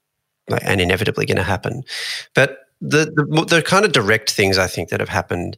like, 0.48 0.62
and 0.64 0.80
inevitably 0.80 1.24
going 1.24 1.36
to 1.36 1.42
happen. 1.42 1.84
But 2.34 2.58
the, 2.80 3.06
the, 3.06 3.44
the 3.48 3.62
kind 3.62 3.84
of 3.84 3.92
direct 3.92 4.30
things 4.30 4.58
I 4.58 4.66
think 4.66 4.90
that 4.90 5.00
have 5.00 5.08
happened 5.08 5.56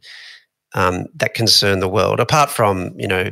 um, 0.75 1.07
that 1.15 1.35
concern 1.35 1.81
the 1.81 1.89
world, 1.89 2.21
apart 2.21 2.51
from 2.51 2.93
you 2.99 3.09
know 3.09 3.31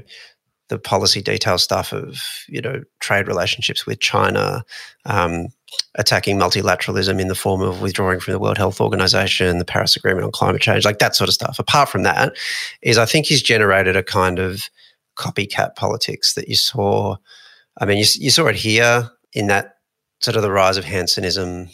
the 0.69 0.79
policy 0.79 1.23
detail 1.23 1.59
stuff 1.59 1.93
of 1.93 2.19
you 2.49 2.61
know 2.61 2.83
trade 3.01 3.29
relationships 3.29 3.87
with 3.87 4.01
China, 4.01 4.65
um, 5.07 5.49
attacking 5.95 6.39
multilateralism 6.39 7.21
in 7.21 7.29
the 7.29 7.35
form 7.35 7.63
of 7.63 7.81
withdrawing 7.81 8.21
from 8.21 8.33
the 8.33 8.39
World 8.39 8.59
Health 8.59 8.81
Organization, 8.81 9.59
the 9.59 9.65
Paris 9.65 9.97
Agreement 9.97 10.25
on 10.25 10.33
climate 10.33 10.63
change, 10.63 10.85
like 10.85 10.99
that 10.99 11.17
sort 11.17 11.29
of 11.29 11.35
stuff. 11.35 11.59
Apart 11.59 11.89
from 11.89 12.03
that, 12.03 12.37
is 12.83 12.99
I 12.99 13.07
think 13.07 13.27
he's 13.27 13.43
generated 13.43 13.97
a 13.97 14.03
kind 14.03 14.39
of 14.39 14.69
copycat 15.17 15.77
politics 15.77 16.35
that 16.35 16.49
you 16.49 16.57
saw. 16.57 17.17
I 17.81 17.85
mean, 17.85 17.99
you, 17.99 18.05
you 18.19 18.31
saw 18.31 18.47
it 18.47 18.57
here 18.57 19.11
in 19.33 19.47
that 19.49 19.77
sort 20.21 20.37
of 20.37 20.43
the 20.43 20.51
rise 20.51 20.77
of 20.77 20.85
Hansonism, 20.85 21.69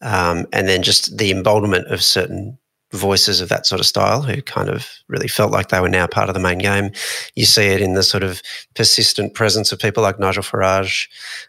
um, 0.00 0.46
and 0.52 0.68
then 0.68 0.82
just 0.82 1.18
the 1.18 1.30
emboldenment 1.30 1.86
of 1.88 2.02
certain 2.02 2.58
voices 2.92 3.42
of 3.42 3.50
that 3.50 3.66
sort 3.66 3.80
of 3.80 3.86
style 3.86 4.22
who 4.22 4.40
kind 4.40 4.70
of 4.70 4.88
really 5.08 5.28
felt 5.28 5.52
like 5.52 5.68
they 5.68 5.80
were 5.80 5.90
now 5.90 6.06
part 6.06 6.30
of 6.30 6.34
the 6.34 6.40
main 6.40 6.58
game. 6.58 6.90
You 7.34 7.44
see 7.44 7.66
it 7.66 7.82
in 7.82 7.92
the 7.92 8.02
sort 8.02 8.22
of 8.22 8.40
persistent 8.74 9.34
presence 9.34 9.72
of 9.72 9.78
people 9.78 10.02
like 10.02 10.18
Nigel 10.18 10.42
Farage 10.42 11.06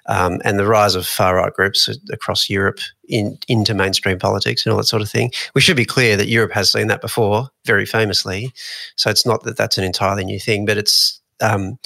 um, 0.07 0.41
and 0.43 0.59
the 0.59 0.67
rise 0.67 0.95
of 0.95 1.05
far 1.05 1.37
right 1.37 1.53
groups 1.53 1.87
across 2.11 2.49
Europe 2.49 2.79
in, 3.07 3.37
into 3.47 3.73
mainstream 3.73 4.19
politics 4.19 4.65
and 4.65 4.73
all 4.73 4.77
that 4.77 4.85
sort 4.85 5.01
of 5.01 5.09
thing. 5.09 5.31
We 5.55 5.61
should 5.61 5.77
be 5.77 5.85
clear 5.85 6.17
that 6.17 6.27
Europe 6.27 6.51
has 6.51 6.71
seen 6.71 6.87
that 6.87 7.01
before, 7.01 7.47
very 7.65 7.85
famously. 7.85 8.51
So 8.97 9.09
it's 9.09 9.25
not 9.25 9.43
that 9.43 9.55
that's 9.55 9.77
an 9.77 9.85
entirely 9.85 10.25
new 10.25 10.39
thing, 10.39 10.65
but 10.65 10.77
it's. 10.77 11.21
Um, 11.41 11.79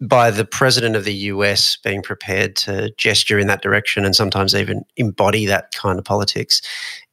by 0.00 0.30
the 0.30 0.44
president 0.44 0.94
of 0.94 1.04
the 1.04 1.14
US 1.14 1.78
being 1.82 2.02
prepared 2.02 2.54
to 2.56 2.90
gesture 2.98 3.38
in 3.38 3.46
that 3.46 3.62
direction 3.62 4.04
and 4.04 4.14
sometimes 4.14 4.54
even 4.54 4.84
embody 4.96 5.46
that 5.46 5.72
kind 5.72 5.98
of 5.98 6.04
politics, 6.04 6.60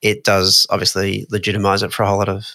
it 0.02 0.24
does 0.24 0.68
obviously 0.70 1.26
legitimize 1.30 1.82
it 1.82 1.94
for 1.94 2.04
a 2.04 2.08
whole 2.08 2.18
lot 2.18 2.30
of 2.30 2.46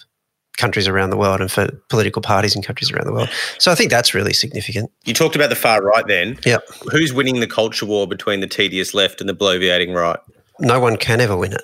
countries 0.57 0.87
around 0.87 1.09
the 1.09 1.17
world 1.17 1.39
and 1.39 1.51
for 1.51 1.69
political 1.89 2.21
parties 2.21 2.55
in 2.55 2.61
countries 2.61 2.91
around 2.91 3.07
the 3.07 3.13
world. 3.13 3.29
So 3.57 3.71
I 3.71 3.75
think 3.75 3.89
that's 3.89 4.13
really 4.13 4.33
significant. 4.33 4.91
You 5.05 5.13
talked 5.13 5.35
about 5.35 5.49
the 5.49 5.55
far 5.55 5.81
right 5.81 6.05
then. 6.05 6.37
Yep. 6.45 6.63
Who's 6.91 7.13
winning 7.13 7.39
the 7.39 7.47
culture 7.47 7.85
war 7.85 8.07
between 8.07 8.41
the 8.41 8.47
tedious 8.47 8.93
left 8.93 9.21
and 9.21 9.29
the 9.29 9.33
bloviating 9.33 9.95
right? 9.95 10.19
No 10.59 10.79
one 10.79 10.97
can 10.97 11.21
ever 11.21 11.37
win 11.37 11.53
it. 11.53 11.63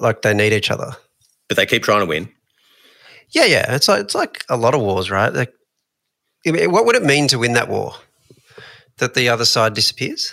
Like 0.00 0.22
they 0.22 0.34
need 0.34 0.52
each 0.52 0.70
other. 0.70 0.96
But 1.46 1.56
they 1.56 1.66
keep 1.66 1.84
trying 1.84 2.00
to 2.00 2.06
win. 2.06 2.28
Yeah, 3.30 3.44
yeah. 3.44 3.74
It's 3.74 3.86
like 3.86 4.00
it's 4.00 4.14
like 4.14 4.44
a 4.48 4.56
lot 4.56 4.74
of 4.74 4.80
wars, 4.80 5.10
right? 5.10 5.32
Like, 5.32 5.52
what 6.46 6.86
would 6.86 6.96
it 6.96 7.04
mean 7.04 7.28
to 7.28 7.38
win 7.38 7.54
that 7.54 7.68
war? 7.68 7.94
That 8.98 9.14
the 9.14 9.28
other 9.28 9.44
side 9.44 9.74
disappears? 9.74 10.32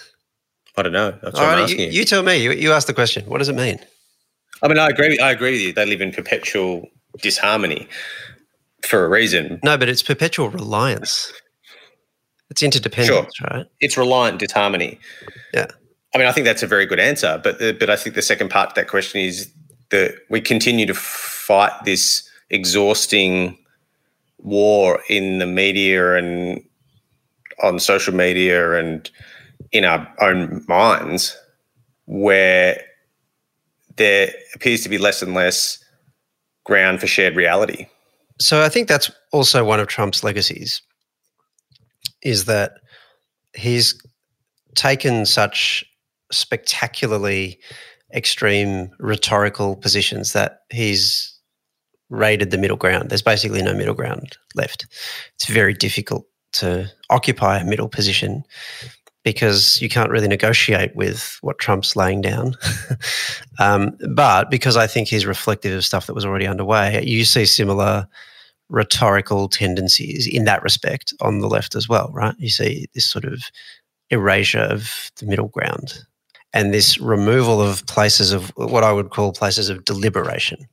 I 0.78 0.84
don't 0.84 0.94
know. 0.94 1.12
That's 1.12 1.36
what 1.36 1.44
All 1.44 1.50
I'm 1.50 1.64
asking 1.64 1.80
you, 1.80 1.86
you. 1.88 1.92
you 1.92 2.06
tell 2.06 2.24
me. 2.24 2.38
You, 2.38 2.52
you 2.52 2.72
ask 2.72 2.88
the 2.88 2.94
question. 2.94 3.26
What 3.26 3.40
does 3.40 3.50
it 3.50 3.56
mean? 3.56 3.80
I 4.62 4.68
mean, 4.68 4.80
I 4.80 4.88
agree. 4.88 5.20
I 5.20 5.32
agree 5.32 5.52
with 5.52 5.62
you. 5.62 5.74
They 5.74 5.86
live 5.86 6.02
in 6.02 6.12
perpetual 6.12 6.88
disharmony 7.22 7.88
for 8.84 9.06
a 9.06 9.10
reason. 9.10 9.60
No, 9.64 9.78
but 9.78 9.90
it's 9.90 10.02
perpetual 10.02 10.50
reliance. 10.50 11.32
It's 12.50 12.64
interdependence, 12.64 13.42
right? 13.42 13.66
It's 13.80 13.98
reliant 13.98 14.40
disharmony. 14.40 15.00
Yeah. 15.54 15.68
I 16.14 16.18
mean, 16.18 16.28
I 16.28 16.32
think 16.32 16.46
that's 16.46 16.64
a 16.64 16.68
very 16.68 16.86
good 16.86 17.00
answer. 17.00 17.40
But 17.44 17.60
the, 17.60 17.74
but 17.74 17.90
I 17.90 17.96
think 17.96 18.16
the 18.16 18.22
second 18.22 18.50
part 18.50 18.70
to 18.70 18.76
that 18.82 18.88
question 18.88 19.22
is 19.22 19.52
that 19.90 20.16
we 20.30 20.40
continue 20.40 20.86
to 20.86 20.94
fight 20.94 21.72
this 21.86 22.28
exhausting 22.50 23.58
war 24.44 25.02
in 25.10 25.40
the 25.40 25.48
media 25.48 26.16
and 26.16 26.62
on 27.64 27.80
social 27.80 28.14
media 28.14 28.74
and 28.78 29.10
in 29.72 29.86
our 29.86 30.08
own 30.22 30.64
minds, 30.68 31.36
where 32.06 32.80
there 33.96 34.32
appears 34.54 34.84
to 34.84 34.90
be 34.90 34.98
less 34.98 35.22
and 35.22 35.34
less 35.34 35.84
ground 36.66 37.00
for 37.00 37.08
shared 37.08 37.36
reality. 37.36 37.88
So 38.40 38.62
I 38.62 38.70
think 38.70 38.88
that's 38.88 39.10
also 39.32 39.64
one 39.64 39.80
of 39.80 39.88
Trump's 39.88 40.24
legacies 40.24 40.82
is 42.22 42.46
that 42.46 42.74
he's 43.56 44.00
taken 44.76 45.26
such 45.26 45.84
spectacularly 46.32 47.60
extreme 48.14 48.90
rhetorical 49.00 49.76
positions 49.76 50.34
that 50.34 50.60
he's 50.72 51.33
raided 52.10 52.52
the 52.52 52.58
middle 52.58 52.78
ground. 52.78 53.10
There's 53.10 53.22
basically 53.22 53.62
no 53.62 53.74
middle 53.74 53.94
ground 53.94 54.38
left. 54.56 54.86
It's 55.36 55.48
very 55.48 55.74
difficult 55.74 56.26
to 56.54 56.92
occupy 57.10 57.60
a 57.60 57.66
middle 57.66 57.90
position 57.90 58.44
because 59.24 59.82
you 59.82 59.90
can't 59.90 60.12
really 60.12 60.28
negotiate 60.28 60.96
with 60.96 61.38
what 61.42 61.58
Trump's 61.58 61.96
laying 61.96 62.22
down. 62.22 62.56
um, 63.60 63.98
but 64.14 64.52
because 64.52 64.76
I 64.76 64.86
think 64.86 65.08
he's 65.08 65.26
reflective 65.26 65.76
of 65.76 65.86
stuff 65.86 66.08
that 66.08 66.14
was 66.14 66.26
already 66.26 66.46
underway, 66.46 67.04
you 67.04 67.24
see 67.26 67.46
similar 67.46 68.08
rhetorical 68.70 69.48
tendencies 69.48 70.28
in 70.28 70.46
that 70.46 70.64
respect 70.64 71.14
on 71.22 71.40
the 71.40 71.48
left 71.48 71.76
as 71.76 71.88
well, 71.88 72.10
right? 72.14 72.36
You 72.38 72.50
see 72.50 72.88
this 72.94 73.10
sort 73.10 73.26
of 73.26 73.44
erasure 74.10 74.60
of 74.60 75.12
the 75.18 75.26
middle 75.26 75.48
ground 75.48 76.00
and 76.54 76.74
this 76.74 77.00
removal 77.00 77.62
of 77.62 77.86
places 77.88 78.32
of 78.32 78.50
what 78.56 78.84
I 78.84 78.92
would 78.92 79.10
call 79.10 79.32
places 79.32 79.70
of 79.70 79.86
deliberation, 79.86 80.68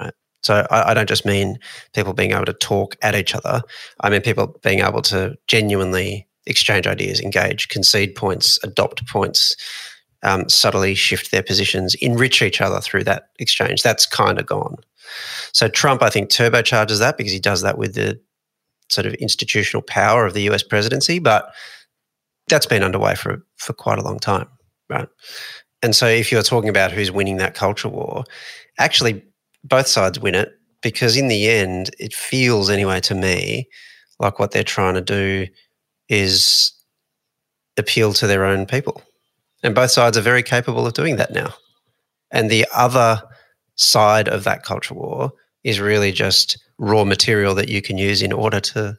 right? 0.00 0.14
So 0.42 0.66
I, 0.70 0.90
I 0.90 0.94
don't 0.94 1.08
just 1.08 1.26
mean 1.26 1.58
people 1.94 2.12
being 2.12 2.32
able 2.32 2.44
to 2.46 2.52
talk 2.52 2.96
at 3.02 3.14
each 3.14 3.34
other. 3.34 3.62
I 4.00 4.10
mean 4.10 4.20
people 4.20 4.58
being 4.62 4.80
able 4.80 5.02
to 5.02 5.36
genuinely 5.46 6.26
exchange 6.46 6.86
ideas, 6.86 7.20
engage, 7.20 7.68
concede 7.68 8.14
points, 8.14 8.58
adopt 8.62 9.06
points, 9.06 9.56
um, 10.22 10.48
subtly 10.48 10.94
shift 10.94 11.30
their 11.30 11.42
positions, 11.42 11.94
enrich 11.96 12.42
each 12.42 12.60
other 12.60 12.80
through 12.80 13.04
that 13.04 13.28
exchange. 13.38 13.82
That's 13.82 14.06
kind 14.06 14.38
of 14.38 14.46
gone. 14.46 14.76
So 15.52 15.68
Trump, 15.68 16.02
I 16.02 16.10
think, 16.10 16.30
turbocharges 16.30 16.98
that 16.98 17.16
because 17.16 17.32
he 17.32 17.40
does 17.40 17.62
that 17.62 17.78
with 17.78 17.94
the 17.94 18.20
sort 18.90 19.06
of 19.06 19.14
institutional 19.14 19.82
power 19.82 20.26
of 20.26 20.34
the 20.34 20.42
US 20.50 20.62
presidency, 20.62 21.18
but 21.18 21.52
that's 22.48 22.66
been 22.66 22.82
underway 22.82 23.14
for 23.14 23.44
for 23.56 23.72
quite 23.72 23.98
a 23.98 24.02
long 24.02 24.18
time, 24.18 24.48
right? 24.88 25.08
And 25.82 25.94
so 25.94 26.06
if 26.06 26.32
you're 26.32 26.42
talking 26.42 26.70
about 26.70 26.92
who's 26.92 27.10
winning 27.10 27.36
that 27.36 27.54
culture 27.54 27.88
war, 27.88 28.24
actually 28.78 29.22
both 29.68 29.86
sides 29.86 30.20
win 30.20 30.34
it 30.34 30.52
because 30.82 31.16
in 31.16 31.28
the 31.28 31.48
end, 31.48 31.90
it 31.98 32.12
feels 32.12 32.70
anyway 32.70 33.00
to 33.00 33.14
me 33.14 33.68
like 34.18 34.38
what 34.38 34.50
they're 34.50 34.64
trying 34.64 34.94
to 34.94 35.00
do 35.00 35.46
is 36.08 36.72
appeal 37.76 38.12
to 38.14 38.26
their 38.26 38.44
own 38.44 38.66
people. 38.66 39.02
And 39.62 39.74
both 39.74 39.90
sides 39.90 40.16
are 40.16 40.22
very 40.22 40.42
capable 40.42 40.86
of 40.86 40.94
doing 40.94 41.16
that 41.16 41.32
now. 41.32 41.54
And 42.30 42.50
the 42.50 42.66
other 42.74 43.22
side 43.76 44.28
of 44.28 44.44
that 44.44 44.64
culture 44.64 44.94
war 44.94 45.32
is 45.64 45.80
really 45.80 46.12
just 46.12 46.58
raw 46.78 47.04
material 47.04 47.54
that 47.54 47.68
you 47.68 47.82
can 47.82 47.98
use 47.98 48.22
in 48.22 48.32
order 48.32 48.60
to 48.60 48.96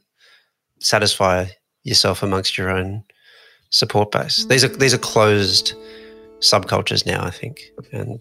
satisfy 0.79 1.45
yourself 1.83 2.23
amongst 2.23 2.57
your 2.57 2.69
own 2.69 3.03
support 3.69 4.11
base. 4.11 4.45
These 4.45 4.63
are 4.63 4.67
these 4.67 4.93
are 4.93 4.99
closed 4.99 5.73
subcultures 6.39 7.05
now, 7.05 7.23
I 7.23 7.31
think. 7.31 7.61
And 7.91 8.19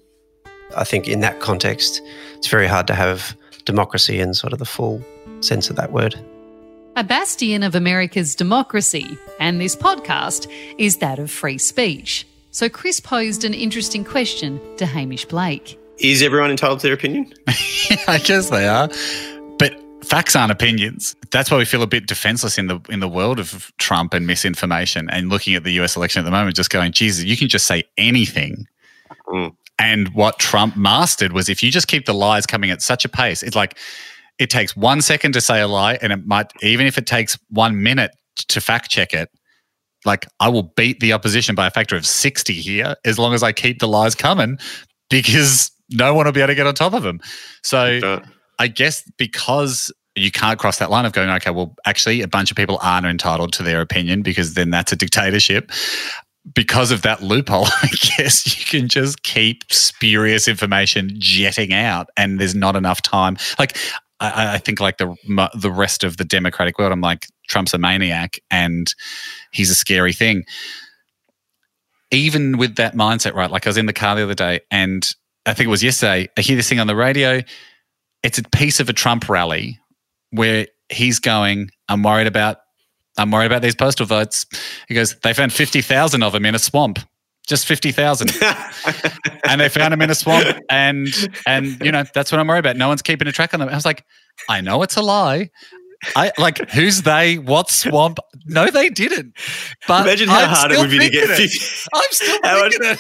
I 0.77 0.85
think 0.85 1.09
in 1.09 1.21
that 1.21 1.41
context, 1.41 2.03
it's 2.37 2.49
very 2.49 2.67
hard 2.67 2.87
to 2.89 2.95
have 2.95 3.37
democracy 3.65 4.21
in 4.21 4.35
sort 4.35 4.53
of 4.53 4.59
the 4.59 4.65
full 4.65 5.03
sense 5.41 5.71
of 5.71 5.77
that 5.77 5.93
word. 5.93 6.15
A 6.97 7.05
bastion 7.05 7.63
of 7.63 7.75
America's 7.75 8.35
democracy, 8.35 9.17
and 9.39 9.61
this 9.61 9.77
podcast 9.77 10.51
is 10.79 10.97
that 10.97 11.19
of 11.19 11.31
free 11.31 11.59
speech. 11.59 12.27
So 12.51 12.69
Chris 12.69 12.99
posed 12.99 13.45
an 13.45 13.55
interesting 13.55 14.05
question 14.05 14.61
to 14.79 14.87
Hamish 14.87 15.25
Blake. 15.27 15.79
Is 15.99 16.23
everyone 16.23 16.51
entitled 16.51 16.81
to 16.81 16.87
their 16.89 16.95
opinion? 16.95 17.33
I 18.09 18.19
guess 18.25 18.51
they 18.51 18.67
are. 18.67 18.89
But 19.59 19.77
facts 20.05 20.35
aren't 20.35 20.51
opinions. 20.51 21.15
That's 21.31 21.51
why 21.51 21.59
we 21.59 21.65
feel 21.65 21.83
a 21.83 21.87
bit 21.87 22.07
defenseless 22.07 22.59
in 22.59 22.67
the 22.67 22.81
in 22.89 23.01
the 23.01 23.09
world 23.09 23.39
of 23.39 23.71
Trump 23.79 24.15
and 24.15 24.27
misinformation 24.27 25.09
and 25.11 25.29
looking 25.29 25.55
at 25.55 25.65
the 25.65 25.73
US 25.83 25.97
election 25.97 26.21
at 26.21 26.25
the 26.25 26.31
moment, 26.31 26.57
just 26.57 26.71
going, 26.71 26.93
Jesus, 26.93 27.25
you 27.25 27.37
can 27.37 27.49
just 27.49 27.67
say 27.67 27.85
anything. 27.97 28.67
Mm. 29.29 29.55
And 29.79 30.09
what 30.15 30.39
Trump 30.39 30.77
mastered 30.77 31.33
was 31.33 31.49
if 31.49 31.63
you 31.63 31.71
just 31.71 31.89
keep 31.89 32.07
the 32.07 32.15
lies 32.15 32.47
coming 32.47 32.71
at 32.71 32.83
such 32.83 33.05
a 33.05 33.09
pace, 33.09 33.43
it's 33.43 33.57
like 33.57 33.79
it 34.39 34.51
takes 34.51 34.77
one 34.77 35.01
second 35.03 35.33
to 35.33 35.41
say 35.41 35.61
a 35.61 35.69
lie, 35.69 35.99
and 36.03 36.13
it 36.13 36.27
might 36.27 36.53
even 36.63 36.87
if 36.87 36.99
it 36.99 37.07
takes 37.07 37.39
one 37.51 37.83
minute 37.83 38.13
to 38.49 38.61
fact 38.61 38.91
check 38.91 39.13
it, 39.13 39.31
like 40.05 40.27
I 40.41 40.49
will 40.49 40.63
beat 40.77 41.01
the 41.01 41.13
opposition 41.13 41.55
by 41.55 41.67
a 41.67 41.71
factor 41.71 41.97
of 41.97 42.07
60 42.07 42.53
here 42.53 42.95
as 43.05 43.19
long 43.19 43.35
as 43.35 43.43
I 43.43 43.53
keep 43.53 43.81
the 43.81 43.89
lies 43.89 44.15
coming 44.15 44.59
because 45.11 45.71
no 45.91 46.15
one 46.15 46.27
will 46.27 46.33
be 46.33 46.41
able 46.41 46.49
to 46.49 46.55
get 46.55 46.67
on 46.67 46.75
top 46.75 46.95
of 46.95 47.03
them. 47.03 47.21
So 47.63 48.21
I 48.59 48.69
guess 48.69 49.09
because 49.17 49.93
you 50.15 50.31
can't 50.31 50.59
cross 50.59 50.79
that 50.79 50.91
line 50.91 51.05
of 51.05 51.13
going, 51.13 51.31
okay, 51.31 51.51
well, 51.51 51.75
actually, 51.87 52.23
a 52.23 52.29
bunch 52.29 52.51
of 52.51 52.57
people 52.57 52.79
aren't 52.83 53.07
entitled 53.07 53.53
to 53.55 53.63
their 53.63 53.81
opinion 53.81 54.23
because 54.23 54.55
then 54.55 54.71
that's 54.71 54.93
a 54.93 54.97
dictatorship. 54.97 55.71
Because 56.55 56.91
of 56.91 57.03
that 57.03 57.23
loophole, 57.23 57.67
I 57.83 57.89
guess 58.17 58.59
you 58.59 58.65
can 58.65 58.89
just 58.89 59.23
keep 59.23 59.65
spurious 59.73 60.49
information 60.49 61.11
jetting 61.19 61.73
out, 61.73 62.09
and 62.17 62.41
there's 62.41 62.55
not 62.55 62.77
enough 62.77 63.03
time. 63.03 63.37
Like, 63.59 63.77
I, 64.21 64.55
I 64.55 64.59
think, 64.59 64.81
like 64.81 64.99
the 64.99 65.15
the 65.55 65.71
rest 65.71 66.05
of 66.05 66.17
the 66.17 66.25
democratic 66.25 66.79
world, 66.79 66.93
I'm 66.93 67.01
like, 67.01 67.27
Trump's 67.49 67.75
a 67.75 67.79
maniac, 67.79 68.39
and 68.51 68.93
he's 69.53 69.71
a 69.71 69.75
scary 69.75 70.13
thing. 70.13 70.45
Even 72.11 72.57
with 72.57 72.77
that 72.77 72.95
mindset, 72.95 73.35
right? 73.35 73.51
Like, 73.51 73.67
I 73.67 73.71
was 73.71 73.77
in 73.77 73.87
the 73.87 73.93
car 73.93 74.17
the 74.17 74.23
other 74.23 74.35
day, 74.35 74.61
and 74.71 75.07
I 75.45 75.55
think 75.55 75.67
it 75.67 75.71
was 75.71 75.83
yesterday. 75.83 76.29
I 76.37 76.41
hear 76.41 76.57
this 76.57 76.69
thing 76.69 76.81
on 76.81 76.87
the 76.87 76.97
radio 76.97 77.43
it's 78.23 78.39
a 78.39 78.43
piece 78.43 78.81
of 78.81 78.89
a 78.89 78.93
Trump 78.93 79.29
rally 79.29 79.79
where 80.31 80.67
he's 80.91 81.19
going, 81.19 81.71
I'm 81.89 82.03
worried 82.03 82.27
about 82.27 82.59
I'm 83.19 83.31
worried 83.31 83.47
about 83.47 83.63
these 83.63 83.75
postal 83.75 84.07
votes. 84.07 84.47
He 84.89 84.95
goes, 84.95 85.17
they 85.21 85.35
found 85.35 85.53
50,000 85.53 86.23
of 86.23 86.33
them 86.33 86.47
in 86.47 86.55
a 86.55 86.59
swamp. 86.59 86.99
Just 87.47 87.67
50,000. 87.67 88.31
and 89.45 89.61
they 89.61 89.69
found 89.69 89.93
them 89.93 90.03
in 90.03 90.11
a 90.11 90.15
swamp 90.15 90.59
and 90.69 91.09
and 91.47 91.81
you 91.81 91.91
know, 91.91 92.05
that's 92.15 92.31
what 92.31 92.39
I'm 92.39 92.47
worried 92.47 92.59
about. 92.59 92.77
No 92.77 92.89
one's 92.89 93.01
keeping 93.01 93.27
a 93.27 93.33
track 93.33 93.55
on 93.55 93.61
them. 93.61 93.71
I 93.71 93.75
was 93.75 93.87
like, 93.87 94.05
I 94.49 94.61
know 94.61 94.83
it's 94.83 94.97
a 94.97 95.03
lie. 95.03 95.51
I 96.15 96.31
like 96.39 96.71
who's 96.71 97.03
they? 97.03 97.39
What 97.39 97.71
swamp? 97.71 98.19
No, 98.45 98.71
they 98.71 98.91
didn't. 98.91 99.35
But 99.89 100.03
Imagine 100.03 100.29
how 100.29 100.41
I'm 100.41 100.49
hard 100.49 100.73
it 100.73 100.79
would 100.79 100.91
be 100.91 100.99
to 100.99 101.11
get 101.11 101.27
50 101.27 101.43
I'm 101.95 102.03
still 102.11 102.39
How 102.43 102.61
thinking 102.61 102.81
it. 102.83 102.99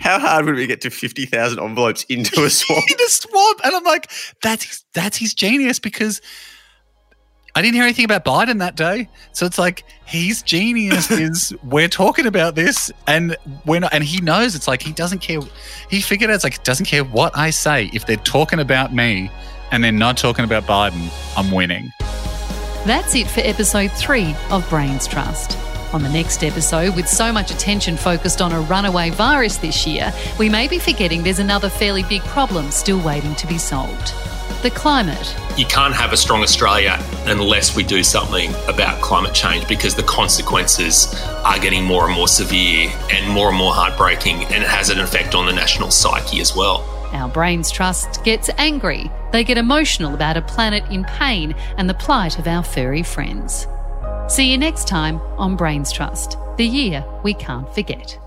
How 0.00 0.18
hard 0.18 0.44
would 0.46 0.56
we 0.56 0.66
get 0.66 0.80
to 0.82 0.90
50,000 0.90 1.60
envelopes 1.60 2.04
into 2.04 2.44
a 2.44 2.50
swamp? 2.50 2.84
in 2.90 2.96
a 3.00 3.08
swamp. 3.08 3.60
And 3.64 3.74
I'm 3.74 3.84
like, 3.84 4.10
that's 4.42 4.84
that's 4.92 5.16
his 5.16 5.34
genius 5.34 5.78
because 5.78 6.20
I 7.56 7.62
didn't 7.62 7.74
hear 7.74 7.84
anything 7.84 8.04
about 8.04 8.24
Biden 8.24 8.58
that 8.58 8.74
day. 8.74 9.08
So 9.32 9.46
it's 9.46 9.58
like 9.58 9.84
his 10.06 10.42
genius 10.42 11.10
is 11.10 11.54
we're 11.62 11.88
talking 11.88 12.26
about 12.26 12.56
this 12.56 12.90
and 13.06 13.36
we're 13.64 13.80
not, 13.80 13.92
and 13.94 14.02
he 14.02 14.20
knows 14.20 14.56
it's 14.56 14.66
like 14.66 14.82
he 14.82 14.92
doesn't 14.92 15.20
care. 15.20 15.40
He 15.88 16.00
figured 16.00 16.30
out 16.30 16.34
it's 16.34 16.44
like 16.44 16.56
it 16.56 16.64
doesn't 16.64 16.86
care 16.86 17.04
what 17.04 17.36
I 17.36 17.50
say. 17.50 17.90
If 17.92 18.06
they're 18.06 18.16
talking 18.16 18.58
about 18.58 18.92
me 18.92 19.30
and 19.70 19.84
they're 19.84 19.92
not 19.92 20.16
talking 20.16 20.44
about 20.44 20.64
Biden, 20.64 21.08
I'm 21.36 21.52
winning. 21.52 21.92
That's 22.86 23.14
it 23.14 23.28
for 23.28 23.40
episode 23.40 23.92
three 23.92 24.34
of 24.50 24.68
Brains 24.68 25.06
Trust. 25.06 25.56
On 25.94 26.02
the 26.02 26.08
next 26.08 26.42
episode, 26.42 26.96
with 26.96 27.08
so 27.08 27.32
much 27.32 27.52
attention 27.52 27.96
focused 27.96 28.42
on 28.42 28.50
a 28.50 28.60
runaway 28.62 29.10
virus 29.10 29.58
this 29.58 29.86
year, 29.86 30.12
we 30.40 30.48
may 30.48 30.66
be 30.66 30.80
forgetting 30.80 31.22
there's 31.22 31.38
another 31.38 31.68
fairly 31.68 32.02
big 32.02 32.22
problem 32.22 32.72
still 32.72 33.00
waiting 33.00 33.36
to 33.36 33.46
be 33.46 33.58
solved. 33.58 34.12
The 34.64 34.70
climate, 34.70 35.36
You 35.58 35.66
can't 35.66 35.94
have 35.94 36.14
a 36.14 36.16
strong 36.16 36.42
Australia 36.42 36.98
unless 37.26 37.76
we 37.76 37.84
do 37.84 38.02
something 38.02 38.50
about 38.66 39.02
climate 39.02 39.34
change 39.34 39.68
because 39.68 39.94
the 39.94 40.02
consequences 40.04 41.14
are 41.44 41.58
getting 41.58 41.84
more 41.84 42.06
and 42.06 42.14
more 42.14 42.28
severe 42.28 42.90
and 43.12 43.30
more 43.30 43.50
and 43.50 43.58
more 43.58 43.74
heartbreaking, 43.74 44.44
and 44.46 44.64
it 44.64 44.70
has 44.70 44.88
an 44.88 45.00
effect 45.00 45.34
on 45.34 45.44
the 45.44 45.52
national 45.52 45.90
psyche 45.90 46.40
as 46.40 46.56
well. 46.56 46.80
our 47.12 47.28
Brains 47.28 47.70
Trust 47.70 48.24
gets 48.24 48.48
angry. 48.56 49.10
They 49.32 49.44
get 49.44 49.58
emotional 49.58 50.14
about 50.14 50.38
a 50.38 50.42
planet 50.42 50.82
in 50.90 51.04
pain 51.04 51.54
and 51.76 51.88
the 51.88 51.94
plight 51.94 52.38
of 52.38 52.46
our 52.46 52.64
furry 52.64 53.02
friends. 53.02 53.66
See 54.28 54.50
you 54.50 54.56
next 54.56 54.88
time 54.88 55.20
on 55.36 55.56
Brains 55.56 55.92
Trust, 55.92 56.38
the 56.56 56.66
year 56.66 57.04
we 57.22 57.34
can't 57.34 57.72
forget. 57.74 58.18